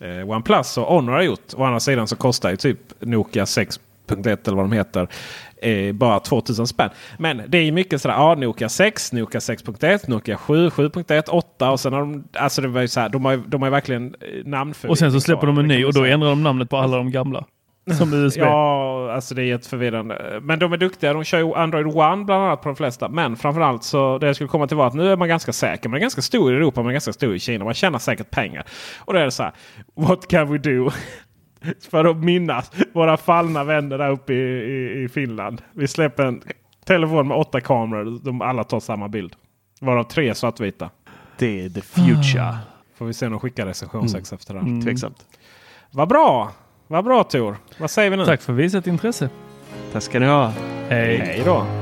[0.00, 1.54] eh, OnePlus och Honor har gjort.
[1.54, 5.08] Å andra sidan så kostar ju typ Nokia 6 6.1 eller vad de heter.
[5.62, 6.90] Eh, bara 2000 spänn.
[7.18, 8.14] Men det är mycket sådär.
[8.14, 12.68] Ja, Nokia 6, Nokia 6.1, Nokia 7, 7.1, 8 och sen har de, alltså det
[12.68, 14.90] var ju så här, de har, de har verkligen eh, namnförvirring.
[14.90, 16.96] Och sen så släpper de en ny och då ändrar ändrar de namnet på alla
[16.96, 17.44] de gamla.
[17.98, 18.38] Som USB.
[18.40, 20.40] Ja, alltså det är jätteförvirrande.
[20.42, 21.12] Men de är duktiga.
[21.12, 23.08] De kör ju Android One bland annat på de flesta.
[23.08, 25.88] Men framförallt så det jag skulle komma till var att nu är man ganska säker.
[25.88, 27.64] Man är ganska stor i Europa, man är ganska stor i Kina.
[27.64, 28.64] Man tjänar säkert pengar.
[28.98, 29.52] Och då är det så här.
[29.96, 30.90] What can we do?
[31.90, 35.62] För att minnas våra fallna vänner där uppe i, i, i Finland.
[35.72, 36.42] Vi släpper en
[36.84, 38.18] telefon med åtta kameror.
[38.22, 39.36] De alla tar samma bild.
[39.80, 40.90] Varav tre svartvita.
[41.38, 42.56] Det är the future.
[42.96, 44.60] Får vi se om de skickar recensionsex efter det.
[44.60, 44.82] Mm.
[44.82, 45.26] Tveksamt.
[45.90, 46.52] Vad bra!
[46.86, 47.56] Vad bra Tor!
[47.78, 48.24] Vad säger vi nu?
[48.24, 49.28] Tack för visat intresse.
[49.92, 50.52] Tack ska ni ha.
[50.88, 51.16] Hej.
[51.16, 51.81] Hej då!